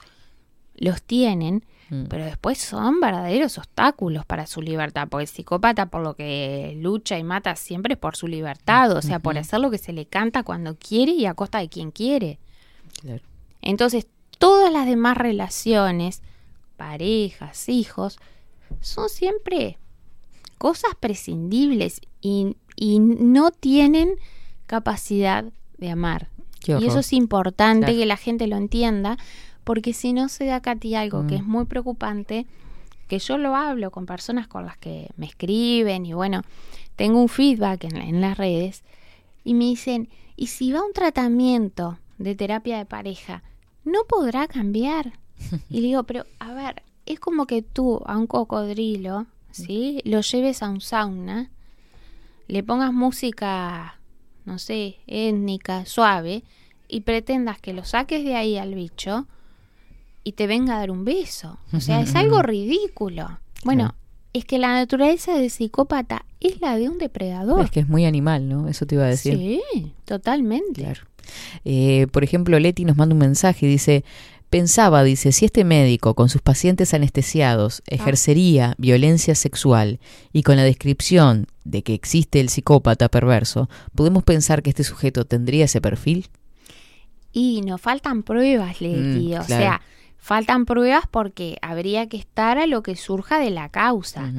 [0.75, 2.05] los tienen, Mm.
[2.09, 7.19] pero después son verdaderos obstáculos para su libertad, porque el psicópata por lo que lucha
[7.19, 10.05] y mata siempre es por su libertad, o sea, por hacer lo que se le
[10.07, 12.39] canta cuando quiere y a costa de quien quiere.
[13.01, 13.23] Claro.
[13.63, 14.07] Entonces,
[14.39, 16.23] todas las demás relaciones,
[16.77, 18.19] parejas, hijos,
[18.81, 19.79] son siempre
[20.59, 24.15] cosas prescindibles y, y no tienen
[24.67, 25.45] capacidad
[25.79, 26.29] de amar.
[26.67, 27.99] Y eso es importante Claro.
[27.99, 29.17] que la gente lo entienda,
[29.69, 31.39] porque si no se da Katy algo que Mm.
[31.41, 32.47] es muy preocupante,
[33.07, 36.41] que yo lo hablo con personas con las que me escriben y bueno,
[36.97, 38.83] tengo un feedback en, en las redes
[39.45, 43.43] y me dicen, ¿y si va a un tratamiento de terapia de pareja,
[43.85, 45.13] no podrá cambiar?
[45.69, 50.01] Y le digo, pero a ver, es como que tú a un cocodrilo, ¿sí?
[50.07, 51.51] Lo lleves a un sauna,
[52.47, 53.99] le pongas música,
[54.47, 56.43] no sé, étnica, suave,
[56.89, 59.27] y pretendas que lo saques de ahí al bicho
[60.29, 61.57] y te venga a dar un beso.
[61.73, 63.41] O sea, es algo ridículo.
[63.65, 63.95] Bueno,
[64.35, 67.65] es que la naturaleza del psicópata es la de un depredador.
[67.65, 68.69] Es que es muy animal, ¿no?
[68.69, 69.39] Eso te iba a decir.
[69.39, 70.83] Sí, totalmente.
[70.83, 71.01] Claro.
[71.65, 74.05] Eh, por ejemplo, Leti nos manda un mensaje y dice,
[74.51, 79.99] pensaba, dice, si este médico con sus pacientes anestesiados ejercería violencia sexual
[80.31, 85.25] y con la descripción de que existe el psicópata perverso, ¿podemos pensar que este sujeto
[85.25, 86.29] tendría ese perfil?
[87.33, 89.29] Y nos faltan pruebas, Leti.
[89.29, 89.47] Mm, o claro.
[89.47, 89.81] sea,
[90.29, 94.31] faltan pruebas porque habría que estar a lo que surja de la causa.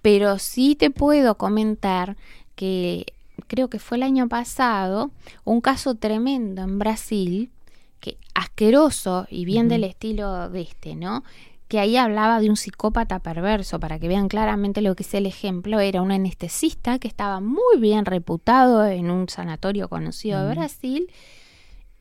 [0.00, 2.16] Pero sí te puedo comentar
[2.54, 3.06] que
[3.48, 5.10] creo que fue el año pasado
[5.42, 7.50] un caso tremendo en Brasil,
[7.98, 11.24] que asqueroso y bien del estilo de este, ¿no?
[11.66, 15.26] Que ahí hablaba de un psicópata perverso, para que vean claramente lo que es el
[15.26, 20.54] ejemplo, era un anestesista que estaba muy bien reputado en un sanatorio conocido de.
[20.54, 21.10] Brasil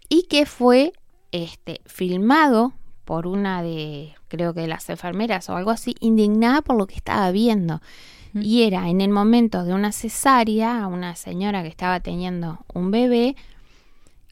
[0.10, 0.94] y que fue
[1.32, 2.74] este filmado
[3.06, 6.95] por una de creo que de las enfermeras o algo así indignada por lo que
[6.95, 7.82] estaba viendo
[8.34, 12.90] y era en el momento de una cesárea a una señora que estaba teniendo un
[12.91, 13.36] bebé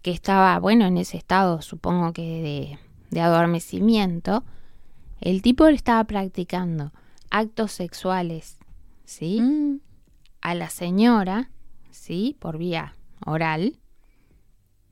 [0.02, 2.80] que estaba bueno en ese estado supongo que de,
[3.12, 4.44] de adormecimiento
[5.20, 6.94] el tipo le estaba practicando
[7.30, 8.58] actos sexuales
[9.04, 9.80] sí Mm.
[10.42, 11.50] a la señora
[11.92, 13.76] sí por vía oral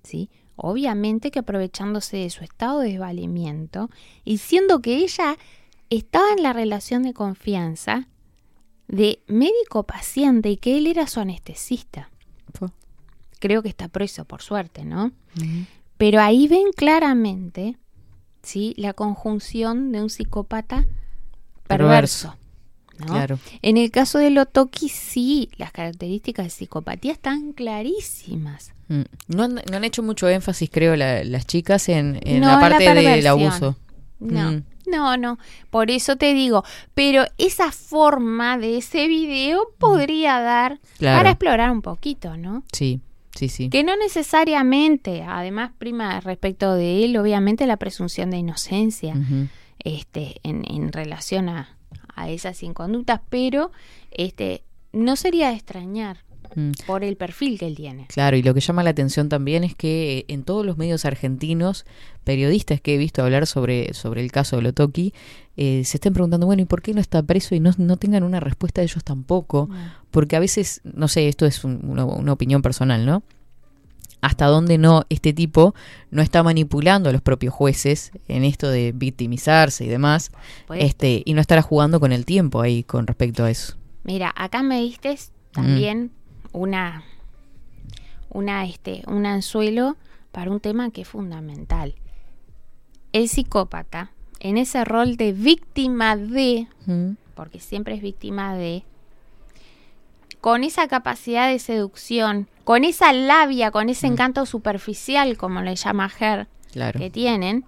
[0.03, 0.29] ¿sí?
[0.57, 3.89] Obviamente que aprovechándose de su estado de desvalimiento
[4.25, 5.37] y siendo que ella
[5.89, 8.07] estaba en la relación de confianza
[8.87, 12.09] de médico-paciente y que él era su anestesista.
[12.53, 12.69] Fue.
[13.39, 15.11] Creo que está preso, por suerte, ¿no?
[15.97, 17.77] Pero ahí ven claramente,
[18.41, 18.73] ¿sí?
[18.77, 20.87] La conjunción de un psicópata
[21.67, 22.35] perverso.
[22.97, 23.05] ¿no?
[23.05, 23.39] Claro.
[23.61, 28.73] En el caso de Lotoki, sí, las características de psicopatía están clarísimas.
[28.89, 29.01] Mm.
[29.27, 32.59] No han, no han hecho mucho énfasis, creo, la- las chicas en, en No, la
[32.59, 33.75] parte del abuso.
[34.19, 34.63] No, Mm.
[34.87, 35.37] no, no.
[35.69, 41.19] Por eso te digo, pero esa forma de ese video podría dar Claro.
[41.19, 42.63] para explorar un poquito, ¿no?
[42.71, 43.01] Sí,
[43.35, 43.69] sí, sí.
[43.69, 49.13] Que no necesariamente, además, prima, respecto de él, obviamente la presunción de inocencia
[49.83, 51.77] este, en, en relación a,
[52.15, 53.71] a esas inconductas, pero
[54.11, 56.23] este, no sería de extrañar
[56.55, 56.71] Mm.
[56.85, 58.05] por el perfil que él tiene.
[58.07, 61.05] Claro, y lo que llama la atención también es que eh, en todos los medios
[61.05, 61.85] argentinos,
[62.23, 65.13] periodistas que he visto hablar sobre, sobre el caso de Lotoki,
[65.55, 67.55] eh, se estén preguntando, bueno, ¿y por qué no está preso?
[67.55, 69.69] Y no, no tengan una respuesta ellos tampoco,
[70.11, 73.23] porque a veces, no sé, esto es un- una, una opinión personal, ¿no?
[74.19, 75.75] Hasta dónde no este tipo
[76.09, 80.31] no está manipulando a los propios jueces en esto de victimizarse y demás,
[80.65, 83.75] Pues- este y no estará jugando con el tiempo ahí con respecto a eso.
[84.03, 85.15] Mira, acá me diste
[85.51, 86.11] también
[86.51, 87.03] una,
[88.29, 89.95] una, este, un anzuelo
[90.31, 91.95] para un tema que es fundamental.
[93.13, 97.11] El psicópata, en ese rol de víctima de, Mm.
[97.35, 98.83] porque siempre es víctima de,
[100.41, 106.09] con esa capacidad de seducción, con esa labia, con ese encanto superficial, como le llama
[106.09, 106.99] Ger, Claro.
[106.99, 107.65] que tienen,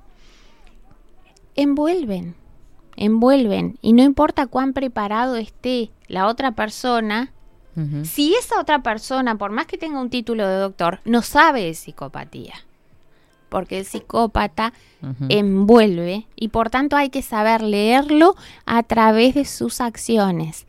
[1.56, 2.36] envuelven,
[2.96, 3.78] envuelven.
[3.82, 7.32] Y no importa cuán preparado esté la otra persona,
[8.04, 11.74] Si esa otra persona, por más que tenga un título de doctor, no sabe de
[11.74, 12.56] psicopatía.
[13.50, 14.74] porque el psicópata
[15.28, 18.36] envuelve y por tanto hay que saber leerlo
[18.66, 20.68] a través de sus acciones.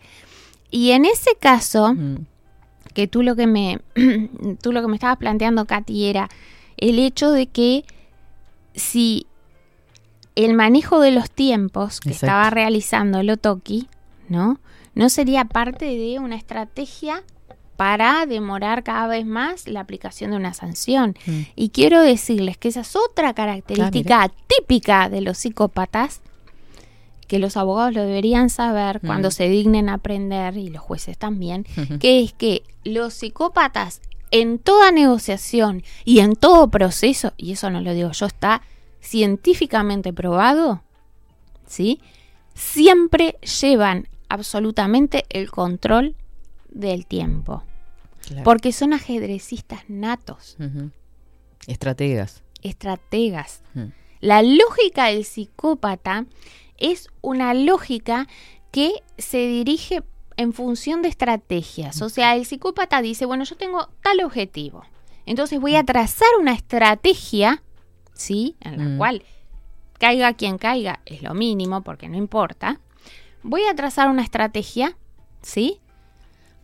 [0.70, 1.94] Y en ese caso,
[2.94, 3.80] que tú lo que me
[4.62, 6.28] tú lo que me estabas planteando Katy era
[6.76, 7.84] el hecho de que
[8.74, 9.26] si
[10.36, 12.26] el manejo de los tiempos que Exacto.
[12.26, 13.88] estaba realizando Lotoki,
[14.28, 14.58] ¿no?
[14.94, 17.22] No sería parte de una estrategia
[17.76, 21.16] para demorar cada vez más la aplicación de una sanción.
[21.24, 21.40] Mm.
[21.56, 26.20] Y quiero decirles que esa es otra característica típica de los psicópatas
[27.26, 29.06] que los abogados lo deberían saber Mm.
[29.06, 31.64] cuando se dignen a aprender y los jueces también,
[32.00, 34.02] que es que los psicópatas
[34.32, 38.62] en toda negociación y en todo proceso, y eso no lo digo yo, está
[39.00, 40.82] científicamente probado,
[41.66, 42.00] ¿sí?
[42.54, 46.14] Siempre llevan absolutamente el control
[46.70, 47.62] del tiempo.
[48.26, 48.44] Claro.
[48.44, 50.56] Porque son ajedrecistas natos.
[51.66, 52.42] Estrategas.
[52.62, 53.62] estrategas.
[53.74, 53.84] Mm.
[54.20, 56.26] La lógica del psicópata
[56.78, 58.26] es una lógica
[58.70, 60.02] que se dirige
[60.36, 62.00] en función de estrategias.
[62.02, 64.84] O sea, el psicópata dice, bueno, yo tengo tal objetivo.
[65.26, 67.62] Entonces voy a trazar una estrategia,
[68.14, 68.56] ¿sí?
[68.60, 68.98] En la Mm.
[68.98, 69.22] cual
[69.98, 72.80] caiga quien caiga, es lo mínimo porque no importa.
[73.42, 74.96] Voy a trazar una estrategia,
[75.42, 75.80] ¿sí?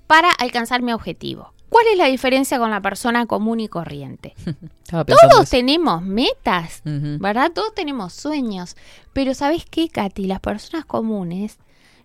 [0.07, 1.53] Para alcanzar mi objetivo.
[1.69, 4.35] ¿Cuál es la diferencia con la persona común y corriente?
[4.91, 5.45] Todos eso.
[5.51, 6.83] tenemos metas.
[6.85, 7.51] ¿verdad?
[7.53, 8.77] Todos tenemos sueños.
[9.13, 10.27] Pero ¿sabes qué, Katy?
[10.27, 11.59] Las personas comunes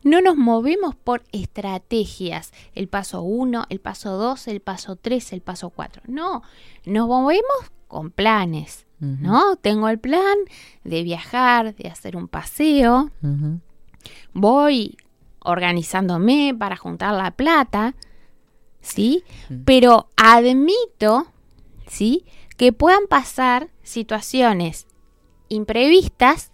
[0.04, 2.52] no nos movemos por estrategias.
[2.74, 6.04] El paso 1, el paso 2, el paso 3, el paso 4.
[6.08, 6.42] No,
[6.86, 8.86] nos movemos con planes.
[9.00, 9.56] ¿no?
[9.56, 10.38] Tengo el plan
[10.84, 13.10] de viajar, de hacer un paseo.
[13.24, 13.60] Ujú.
[14.34, 14.98] Voy
[15.40, 17.96] organizándome para juntar la plata,
[18.82, 19.24] ¿sí?
[19.66, 21.28] Pero admito,
[21.88, 22.26] ¿sí?
[22.58, 24.88] Que puedan pasar situaciones
[25.50, 26.52] imprevistas,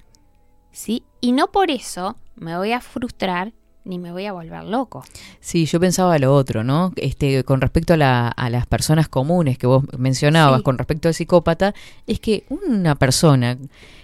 [0.71, 1.03] ¿sí?
[1.21, 3.53] Y no por eso me voy a frustrar
[3.83, 5.03] ni me voy a volver loco.
[5.39, 6.91] Sí, yo pensaba lo otro, ¿no?
[6.97, 10.63] Este, con respecto a, la- a las personas comunes que vos mencionabas, Sí.
[10.63, 11.73] con respecto al psicópata,
[12.05, 13.57] es que una persona,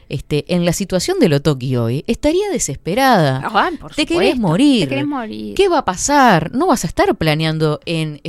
[0.09, 3.41] este, en la situación de Lotoki hoy, estaría desesperada.
[3.43, 4.83] Ah, por te querés morir.
[4.83, 5.55] te querés morir.
[5.55, 6.51] ¿Qué va a pasar?
[6.53, 8.21] No vas a estar planeando en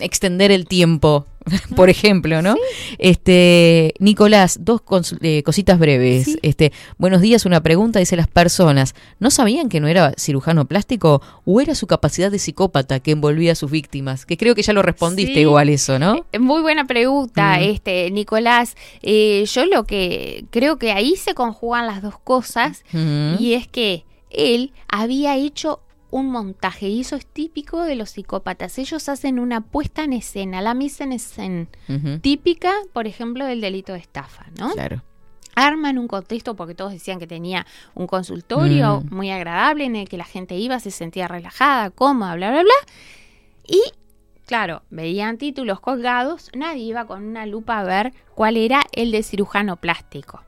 [0.00, 1.26] extender el tiempo,
[1.76, 2.54] por ejemplo, ¿no?
[2.98, 4.82] Este, Nicolás, dos
[5.22, 6.24] eh, cositas breves.
[6.26, 6.38] Sí.
[6.42, 11.22] Este, buenos días, una pregunta, dice las personas, ¿no sabían que no era cirujano plástico
[11.44, 14.26] o era su capacidad de psicópata que envolvía a sus víctimas?
[14.26, 15.40] Que creo que ya lo respondiste Sí.
[15.40, 16.24] igual eso, ¿no?
[16.32, 17.62] Eh, Muy buena pregunta, Mm.
[17.62, 18.76] este Nicolás.
[19.02, 22.84] Eh, yo lo que creo que ahí se conjugan las dos cosas
[23.38, 25.80] y es que él había hecho
[26.10, 28.78] un montaje y eso es típico de los psicópatas.
[28.78, 31.66] Ellos hacen una puesta en escena, la mise en escena
[32.20, 34.70] típica, por ejemplo, del delito de estafa, ¿no?
[34.72, 35.02] Claro.
[35.56, 39.14] Arman un contexto porque todos decían que tenía un consultorio Mm.
[39.14, 42.72] muy agradable en el que la gente iba, se sentía relajada, cómoda, bla, bla, bla.
[43.66, 43.80] Y
[44.46, 49.22] claro, veían títulos colgados, nadie iba con una lupa a ver cuál era el de
[49.22, 50.42] cirujano plástico.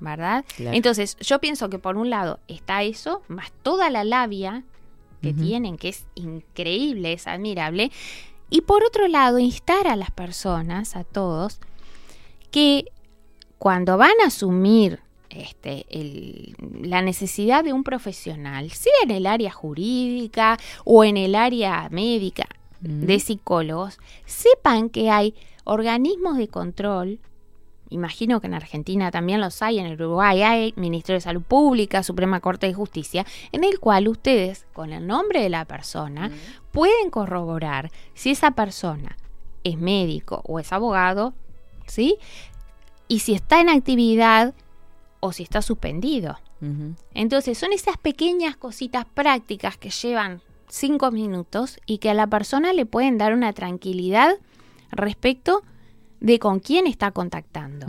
[0.00, 0.44] ¿verdad?
[0.56, 0.76] Claro.
[0.76, 4.64] Entonces, yo pienso que por un lado está eso, más toda la labia
[5.24, 7.90] que tienen, que es increíble, es admirable.
[8.50, 11.58] Y por otro lado, instar a las personas, a todos,
[12.50, 12.84] que
[13.58, 19.50] cuando van a asumir este, el- la necesidad de un profesional, sea en el área
[19.50, 22.46] jurídica o en el área médica
[22.80, 25.34] de psicólogos, sepan que hay
[25.64, 27.18] organismos de control.
[27.94, 32.02] Imagino que en Argentina también los hay, en el Uruguay hay Ministerio de Salud Pública,
[32.02, 36.28] Suprema Corte de Justicia, en el cual ustedes, con el nombre de la persona,
[36.72, 39.16] pueden corroborar si esa persona
[39.62, 41.34] es médico o es abogado,
[41.86, 42.16] ¿sí?
[43.06, 44.54] Y si está en actividad
[45.20, 46.40] o si está suspendido.
[47.12, 52.72] Entonces, son esas pequeñas cositas prácticas que llevan cinco minutos y que a la persona
[52.72, 54.34] le pueden dar una tranquilidad
[54.90, 55.62] respecto
[56.24, 57.86] de con quién está contactando.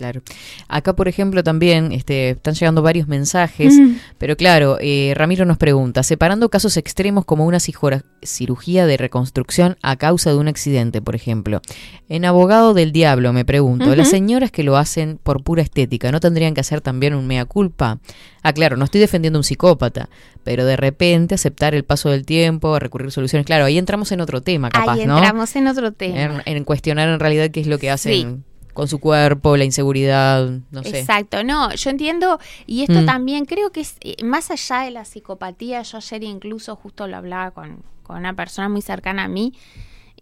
[0.00, 0.22] Claro.
[0.68, 3.96] Acá, por ejemplo, también este, están llegando varios mensajes, Mm.
[4.16, 9.96] pero claro, eh, Ramiro nos pregunta, separando casos extremos como unacijora- cirugía de reconstrucción a
[9.96, 11.60] causa de un accidente, por ejemplo.
[12.08, 13.94] En Abogado del Diablo, me pregunto.
[13.94, 17.44] ¿las señoras que lo hacen por pura estética no tendrían que hacer también un mea
[17.44, 17.98] culpa?
[18.42, 20.08] Ah, claro, no estoy defendiendo a un psicópata,
[20.44, 24.22] pero de repente aceptar el paso del tiempo, recurrir a soluciones, claro, ahí entramos en
[24.22, 25.18] otro tema, capaz, Ahí ¿no?
[25.18, 26.42] entramos en otro tema.
[26.46, 30.48] En, en cuestionar en realidad qué es lo que hacen con su cuerpo, la inseguridad,
[30.70, 31.00] no sé.
[31.00, 33.06] Exacto, no, yo entiendo, y esto Mm.
[33.06, 37.16] también creo que es eh, más allá de la psicopatía, yo ayer incluso justo lo
[37.16, 39.52] hablaba con, con una persona muy cercana a mí,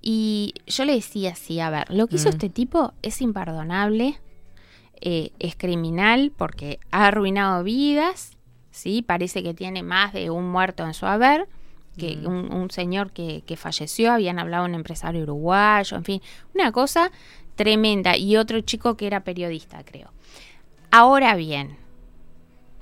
[0.01, 2.33] y yo le decía así, a ver, lo que hizo Mm.
[2.33, 4.19] este tipo es imperdonable,
[5.01, 8.33] eh, es criminal porque ha arruinado vidas,
[8.71, 9.03] ¿sí?
[9.03, 11.47] Parece que tiene más de un muerto en su haber,
[11.97, 12.27] que Mm.
[12.27, 16.23] un, un señor que, que falleció, habían hablado un empresario uruguayo, en fin,
[16.55, 17.11] una cosa
[17.59, 18.17] tremenda.
[18.17, 20.11] Y otro chico que era periodista, creo.
[20.91, 21.77] Ahora bien,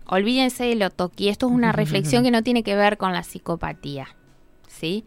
[0.06, 1.28] olvídense de lo toqui.
[1.28, 4.14] Esto es una reflexión que no tiene que ver con la psicopatía.
[4.68, 5.04] ¿Sí?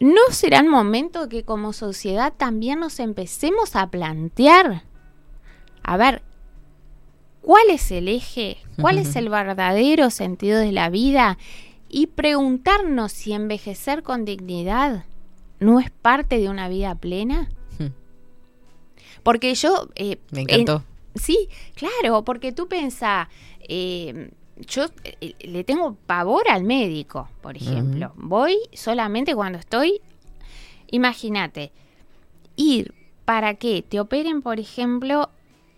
[0.00, 4.84] ¿No será el momento que como sociedad también nos empecemos a plantear?
[5.82, 6.22] A ver,
[7.42, 8.58] ¿cuál es el eje?
[8.80, 11.38] ¿Cuál es el verdadero sentido de la vida?
[11.88, 15.04] Y preguntarnos si envejecer con dignidad
[15.58, 17.50] no es parte de una vida plena.
[19.22, 19.88] Porque yo...
[19.94, 20.84] eh, Me en- encantó.
[21.14, 23.28] sí, claro, porque tú pensás,
[23.68, 24.30] eh,
[24.66, 28.12] yo eh, le tengo pavor al médico, por ejemplo.
[28.16, 30.00] Voy solamente cuando estoy,
[30.90, 31.72] imagínate,
[32.56, 32.94] ir
[33.24, 35.30] para que te operen, por ejemplo,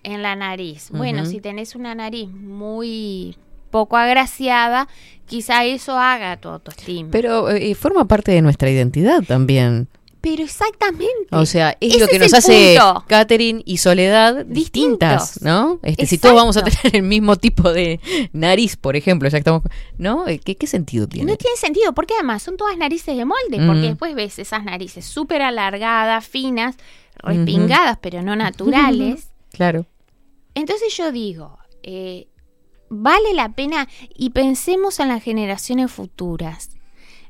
[0.03, 0.91] en la nariz.
[0.91, 3.37] Bueno, si tenés una nariz muy
[3.71, 4.89] poco agraciada,
[5.27, 7.11] quizá eso haga tu autoestima.
[7.11, 9.89] Pero eh, forma parte de nuestra identidad también.
[10.23, 11.27] Pero exactamente.
[11.33, 13.05] O sea, es Ese lo que nos hace punto.
[13.09, 15.43] Catherine y Soledad distintas, Distintos.
[15.43, 15.81] ¿no?
[15.83, 18.01] Este, si todos vamos a tener el mismo tipo de
[18.33, 19.63] nariz, por ejemplo, ya estamos,
[19.99, 20.27] ¿no?
[20.29, 21.31] Eh, ¿Qué, qué sentido tiene?
[21.33, 23.67] No tiene sentido, porque además son todas narices de molde, Mm.
[23.67, 26.77] porque después ves esas narices súper alargadas, finas,
[27.19, 29.29] respingadas, pero no naturales.
[29.53, 29.85] Claro.
[30.55, 32.29] Entonces yo digo, eh,
[32.89, 36.71] vale la pena y pensemos en las generaciones futuras,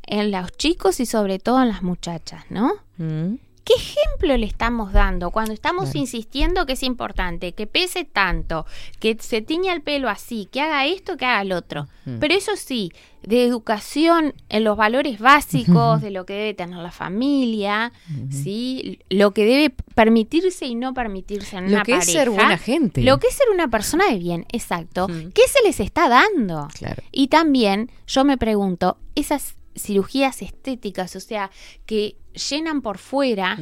[0.06, 2.72] en los chicos y sobre todo en las muchachas, ¿no?
[2.98, 3.34] Mm.
[3.64, 6.00] ¿Qué ejemplo le estamos dando cuando estamos Claro.
[6.00, 8.66] insistiendo que es importante, que pese tanto,
[8.98, 11.86] que se tiña el pelo así, que haga esto, que haga el otro?
[12.04, 12.18] Mm.
[12.18, 12.90] Pero eso sí,
[13.22, 17.92] de educación en los valores básicos, de lo que debe tener la familia,
[18.32, 18.98] ¿sí?
[19.10, 22.18] Lo que debe permitirse y no permitirse en Lo una que es pareja.
[22.18, 23.02] ser buena gente.
[23.02, 25.06] Lo que es ser una persona de bien, exacto.
[25.06, 26.66] ¿Qué se les está dando?
[26.76, 27.00] Claro.
[27.12, 31.50] Y también yo me pregunto, esas cirugías estéticas, o sea,
[31.86, 32.16] que
[32.50, 33.56] llenan por fuera,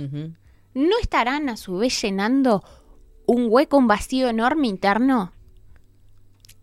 [0.75, 2.63] ¿no estarán a su vez llenando
[3.27, 5.33] un hueco, un vacío enorme interno?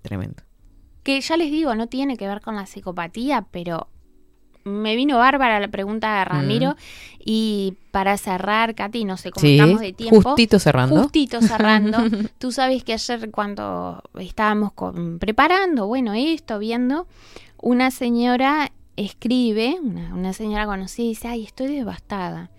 [0.02, 0.44] Tremendo.
[1.04, 3.88] Que ya les digo, no tiene que ver con la psicopatía, pero
[4.66, 6.76] me vino bárbara la pregunta de Ramiro.
[7.20, 10.22] Y para cerrar, Katy, no sé cómo Sí, estamos de tiempo.
[10.22, 11.02] justito cerrando.
[11.04, 12.00] Justito cerrando.
[12.38, 17.08] Tú sabes que ayer cuando estábamos con- preparando, bueno, esto, viendo,
[17.62, 22.52] una señora escribe, una, una señora conocida, y dice, ay, estoy devastada.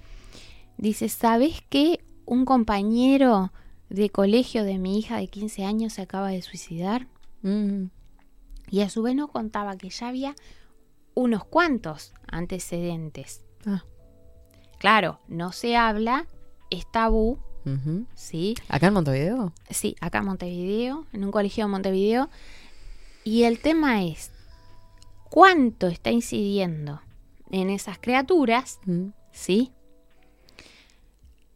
[0.79, 2.01] Dice, ¿sabes qué?
[2.25, 3.53] Un compañero
[3.91, 7.09] de colegio de mi hija de 15 años se acaba de suicidar.
[7.43, 7.87] Mm.
[8.71, 10.35] Y a su vez nos contaba que ya había
[11.15, 13.43] unos cuantos antecedentes.
[13.67, 13.85] Ah.
[14.79, 16.27] Claro, no se habla,
[16.71, 17.39] es tabú.
[18.15, 18.55] ¿sí?
[18.69, 19.53] ¿Acá en Montevideo?
[19.69, 22.31] Sí, acá en Montevideo, en un colegio de Montevideo.
[23.25, 24.31] Y el tema es,
[25.31, 27.01] ¿cuánto está incidiendo
[27.51, 28.81] en esas criaturas?
[29.33, 29.73] ¿Sí?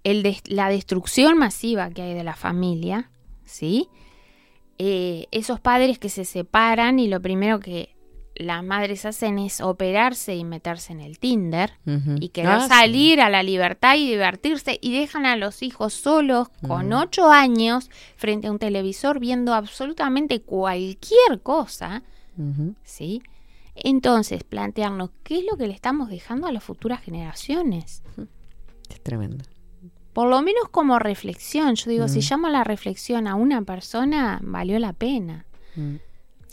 [0.04, 3.10] El des- la destrucción masiva que hay de la familia,
[3.44, 3.88] ¿sí?
[4.78, 7.94] Eh, esos padres que se separan y lo primero que
[8.34, 11.74] las madres hacen es operarse y meterse en el Tinder
[12.18, 12.68] y querer Ah, sí.
[12.68, 16.92] salir a la libertad y divertirse y dejan a los hijos solos con Mm.
[16.94, 22.02] ocho años frente a un televisor viendo absolutamente cualquier cosa.
[22.82, 23.22] ¿sí?
[23.74, 28.02] Entonces, plantearnos qué es lo que le estamos dejando a las futuras generaciones.
[28.90, 29.44] Es tremendo.
[30.12, 31.74] Por lo menos como reflexión.
[31.74, 32.22] Yo digo, si Mm.
[32.30, 35.46] llamo a la reflexión a una persona, valió la pena.
[35.74, 35.94] Mm.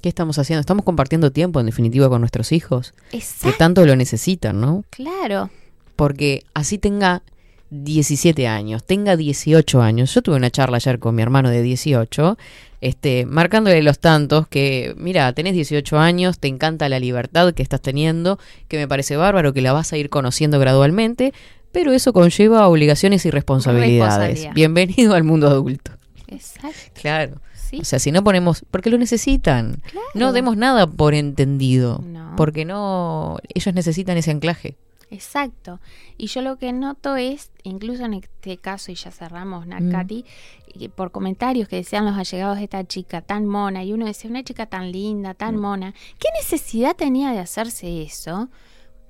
[0.02, 0.62] ¿Qué estamos haciendo?
[0.62, 2.94] Estamos compartiendo tiempo, en definitiva, con nuestros hijos.
[3.12, 3.58] Que Exacto.
[3.58, 4.86] tanto lo necesitan, ¿no?
[4.92, 5.50] Claro.
[5.98, 7.22] Porque así tenga
[7.70, 10.14] 17 años, tenga 18 años.
[10.14, 12.38] Yo tuve una charla ayer con mi hermano de 18,
[12.82, 17.82] este, marcándole los tantos que, mira, tenés 18 años, te encanta la libertad que estás
[17.82, 21.34] teniendo, que me parece bárbaro, que la vas a ir conociendo gradualmente,
[21.72, 24.00] pero eso conlleva obligaciones y responsabilidades.
[24.18, 24.54] Responsabilidad.
[24.56, 25.92] Bienvenido al mundo adulto.
[26.28, 26.92] Exacto.
[26.94, 27.42] Claro.
[27.54, 27.80] Sí.
[27.82, 29.82] O sea, si no ponemos, porque lo necesitan.
[30.16, 32.34] No demos nada por entendido, No.
[32.36, 34.78] porque no, ellos necesitan ese anclaje.
[35.12, 35.80] Exacto.
[36.18, 39.70] Y yo lo que noto es, incluso en este caso, y ya cerramos, Mm.
[39.70, 40.26] Nakati,
[40.74, 44.30] y por comentarios que decían los allegados de esta chica tan mona, y uno decía,
[44.30, 45.60] una chica tan linda, tan Mm.
[45.62, 48.50] mona, ¿qué necesidad tenía de hacerse eso?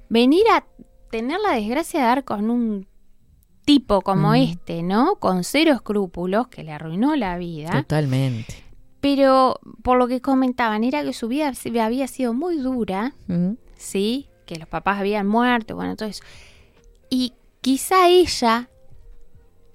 [0.09, 0.65] Venir a
[1.11, 2.87] tener la desgracia de dar con un
[3.65, 4.35] tipo como Mm.
[4.35, 5.15] este, ¿no?
[5.17, 7.71] Con cero escrúpulos, que le arruinó la vida.
[7.71, 8.55] Totalmente.
[9.01, 11.51] Pero por lo que comentaban, era que su vida
[11.83, 13.51] había sido muy dura, Mm.
[13.77, 14.28] ¿sí?
[14.49, 16.23] Que los papás habían muerto, bueno, todo eso.
[17.11, 18.67] Y quizá ella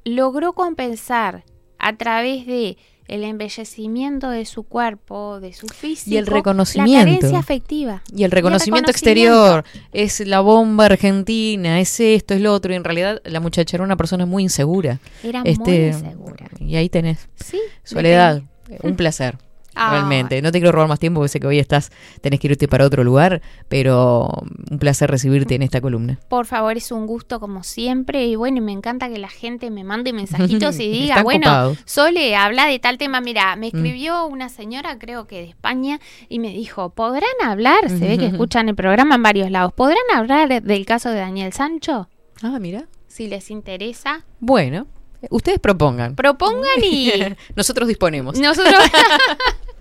[0.05, 1.45] logró compensar
[1.79, 2.77] a través de
[3.07, 7.05] el embellecimiento de su cuerpo, de su físico, Y el la reconocimiento.
[7.05, 8.03] carencia afectiva.
[8.13, 12.73] Y el reconocimiento exterior, es la bomba argentina, es esto, es lo otro.
[12.73, 14.99] Y en realidad la muchacha era una persona muy insegura.
[15.23, 16.49] Era muy Este, insegura.
[16.59, 17.29] Y ahí tenés.
[17.37, 18.43] Sí, Soledad,
[18.83, 19.39] un placer.
[19.75, 19.91] Ah.
[19.93, 20.41] Realmente.
[20.43, 21.91] No te quiero robar más tiempo porque sé que hoy estás,
[22.21, 24.29] tenés que irte para otro lugar, pero
[24.71, 26.19] un placer recibirte en esta columna.
[26.29, 28.27] Por favor, es un gusto como siempre.
[28.27, 31.79] Y bueno, y me encanta que la gente me mande mensajitos y diga, bueno, copados.
[31.85, 33.21] Sole, habla de tal tema.
[33.21, 33.77] Mira, me Mm.
[33.77, 37.89] escribió una señora, creo que de España, y me dijo, ¿podrán hablar?
[37.89, 39.73] Se ve que escuchan el programa en varios lados.
[39.73, 42.09] ¿Podrán hablar del caso de Daniel Sancho?
[42.43, 42.85] Ah, mira.
[43.09, 44.25] Si les interesa.
[44.41, 44.87] Bueno,
[45.31, 46.15] ustedes propongan.
[46.17, 47.13] Propongan y
[47.57, 48.39] Nosotros disponemos.
[48.39, 48.75] nosotros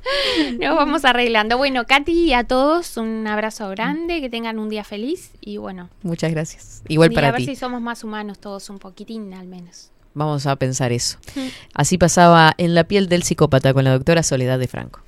[0.59, 1.57] nos vamos arreglando.
[1.57, 5.89] Bueno, Katy, y a todos un abrazo grande, que tengan un día feliz y bueno.
[6.01, 6.81] Muchas gracias.
[6.87, 7.45] Igual para a ver ti.
[7.47, 9.89] si somos más humanos todos un poquitín al menos.
[10.13, 11.17] Vamos a pensar eso.
[11.73, 14.99] Así pasaba en la piel del psicópata con la doctora Soledad de Franco.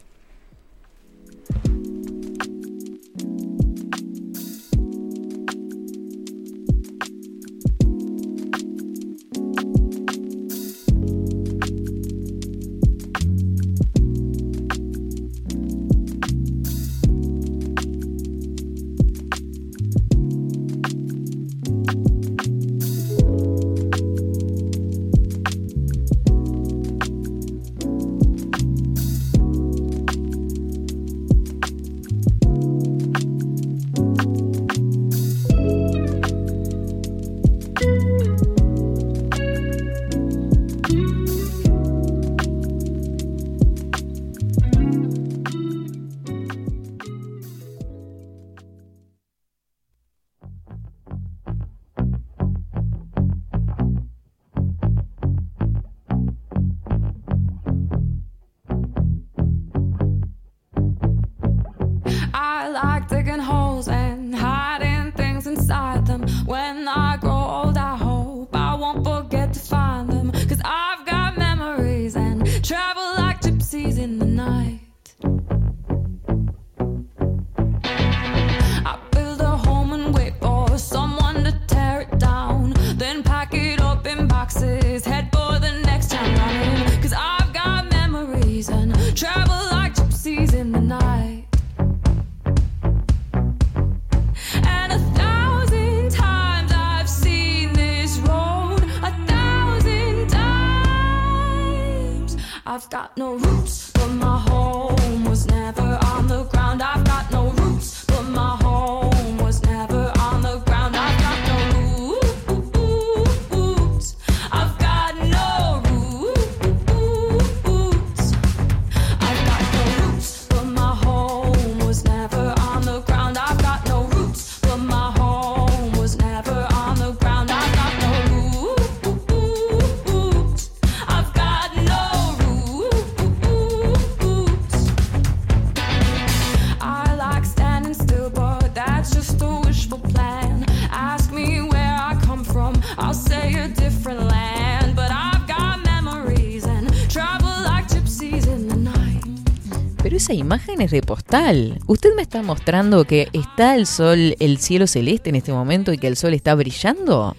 [150.36, 151.80] Pero esa imagen es de postal.
[151.88, 155.98] Usted me está mostrando que está el sol, el cielo celeste en este momento y
[155.98, 157.38] que el sol está brillando.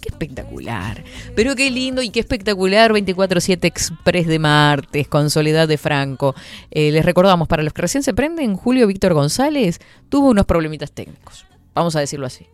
[0.00, 1.02] Qué espectacular.
[1.34, 6.36] Pero qué lindo y qué espectacular 24-7 Express de martes con Soledad de Franco.
[6.70, 10.92] Eh, les recordamos, para los que recién se prenden, Julio Víctor González tuvo unos problemitas
[10.92, 11.46] técnicos.
[11.74, 12.46] Vamos a decirlo así.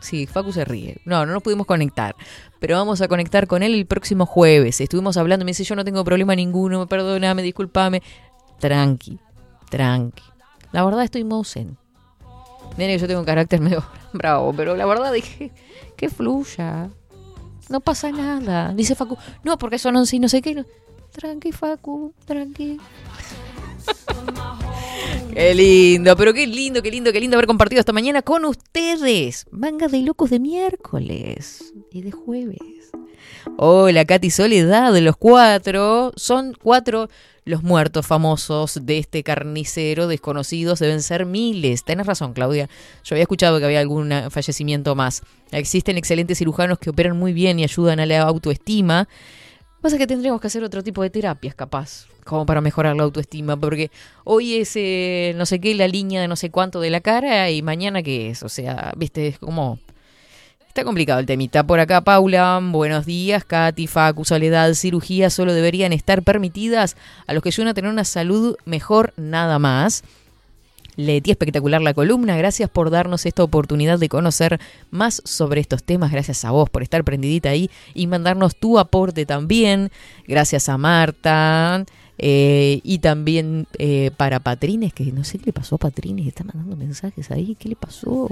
[0.00, 0.96] Sí, Facu se ríe.
[1.04, 2.16] No, no nos pudimos conectar.
[2.58, 4.80] Pero vamos a conectar con él el próximo jueves.
[4.80, 8.02] Estuvimos hablando, me dice, yo no tengo problema ninguno, perdóname, discúlpame.
[8.58, 9.20] Tranqui,
[9.70, 10.22] tranqui.
[10.72, 11.76] La verdad estoy zen.
[12.76, 15.52] Nene, que yo tengo un carácter medio bravo, pero la verdad dije,
[15.96, 16.90] que fluya.
[17.68, 18.72] No pasa nada.
[18.74, 20.64] Dice Facu, no, porque son once y no sé qué.
[21.12, 22.78] Tranqui, Facu, tranqui.
[25.32, 29.44] Qué lindo, pero qué lindo, qué lindo, qué lindo haber compartido esta mañana con ustedes.
[29.50, 32.58] Manga de locos de miércoles y de jueves.
[33.58, 36.12] Hola, Katy Soledad, de los cuatro.
[36.16, 37.08] Son cuatro
[37.44, 40.80] los muertos famosos de este carnicero desconocidos.
[40.80, 41.84] Deben ser miles.
[41.84, 42.68] Tenés razón, Claudia.
[43.04, 45.22] Yo había escuchado que había algún fallecimiento más.
[45.52, 49.08] Existen excelentes cirujanos que operan muy bien y ayudan a la autoestima.
[49.80, 53.56] Pasa que tendríamos que hacer otro tipo de terapias, capaz, como para mejorar la autoestima,
[53.56, 53.90] porque
[54.24, 57.50] hoy es eh, no sé qué, la línea de no sé cuánto de la cara
[57.50, 58.42] y mañana qué es.
[58.42, 59.78] O sea, viste, es como
[60.76, 61.66] Está complicado el temita.
[61.66, 63.46] Por acá, Paula, buenos días.
[63.46, 68.04] Katy, Facu, Soledad, cirugías solo deberían estar permitidas a los que ayudan a tener una
[68.04, 70.04] salud mejor, nada más.
[70.96, 72.36] Leti, espectacular la columna.
[72.36, 76.12] Gracias por darnos esta oportunidad de conocer más sobre estos temas.
[76.12, 79.90] Gracias a vos por estar prendidita ahí y mandarnos tu aporte también.
[80.28, 81.86] Gracias a Marta.
[82.18, 86.44] Eh, y también eh, para Patrines, que no sé qué le pasó a Patrines, está
[86.44, 87.56] mandando mensajes ahí.
[87.58, 88.28] ¿Qué le pasó?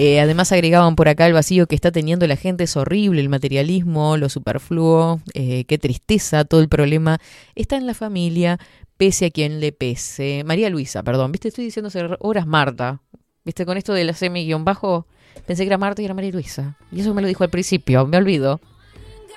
[0.00, 3.28] Eh, además agregaban por acá el vacío que está teniendo la gente es horrible, el
[3.28, 7.18] materialismo, lo superfluo, eh, qué tristeza, todo el problema
[7.56, 8.60] está en la familia,
[8.96, 10.44] pese a quien le pese.
[10.46, 13.00] María Luisa, perdón, viste, estoy diciendo horas Marta,
[13.44, 15.08] viste, con esto de la semi-bajo,
[15.48, 16.76] pensé que era Marta y era María Luisa.
[16.92, 18.60] Y eso me lo dijo al principio, me olvido.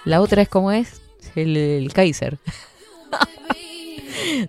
[0.06, 1.02] La otra es como es,
[1.36, 2.38] el, el Kaiser.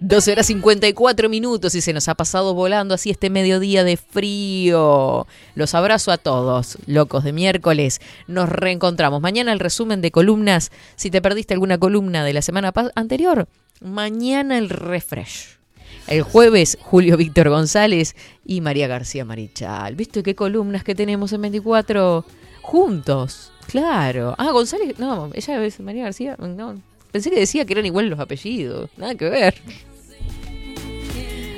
[0.00, 5.26] 12 horas 54 minutos y se nos ha pasado volando así este mediodía de frío.
[5.54, 8.00] Los abrazo a todos, locos de miércoles.
[8.26, 9.20] Nos reencontramos.
[9.20, 10.70] Mañana el resumen de columnas.
[10.96, 13.48] Si te perdiste alguna columna de la semana anterior,
[13.80, 15.58] mañana el refresh.
[16.06, 19.94] El jueves, Julio Víctor González y María García Marichal.
[19.94, 22.24] ¿Viste qué columnas que tenemos en 24
[22.60, 23.52] juntos?
[23.68, 24.34] Claro.
[24.36, 26.74] Ah, González, no, ella es María García, no.
[27.12, 28.90] Pensé que decía que eran igual los apellidos.
[28.96, 29.54] Nada que ver.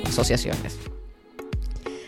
[0.05, 0.77] Asociaciones.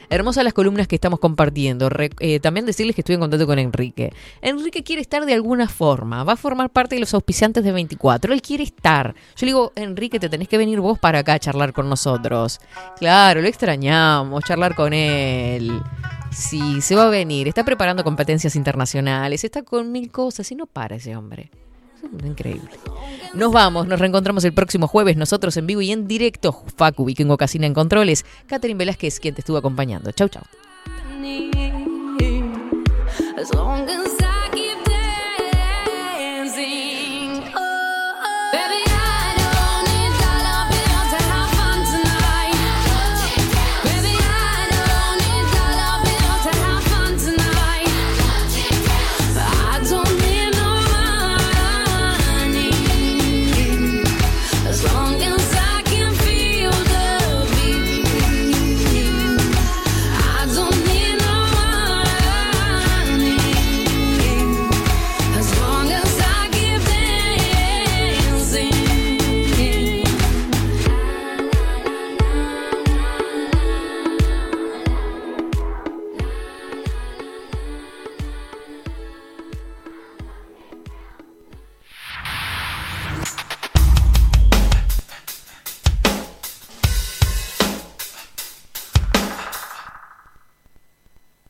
[0.09, 1.89] Hermosas las columnas que estamos compartiendo.
[2.19, 4.13] Eh, también decirles que estoy en contacto con Enrique.
[4.41, 6.23] Enrique quiere estar de alguna forma.
[6.23, 8.33] Va a formar parte de los auspiciantes de 24.
[8.33, 9.15] Él quiere estar.
[9.35, 12.59] Yo le digo, Enrique, te tenés que venir vos para acá a charlar con nosotros.
[12.97, 15.81] Claro, lo extrañamos, charlar con él.
[16.31, 17.49] Sí, se va a venir.
[17.49, 19.43] Está preparando competencias internacionales.
[19.43, 21.51] Está con mil cosas y no para ese hombre.
[22.23, 22.69] Increíble.
[23.33, 26.63] Nos vamos, nos reencontramos el próximo jueves, nosotros en vivo y en directo.
[26.75, 28.25] Facu Vikingo Casina en Controles.
[28.47, 30.11] Catherine Velázquez, quien te estuvo acompañando.
[30.11, 30.43] Chau, chau.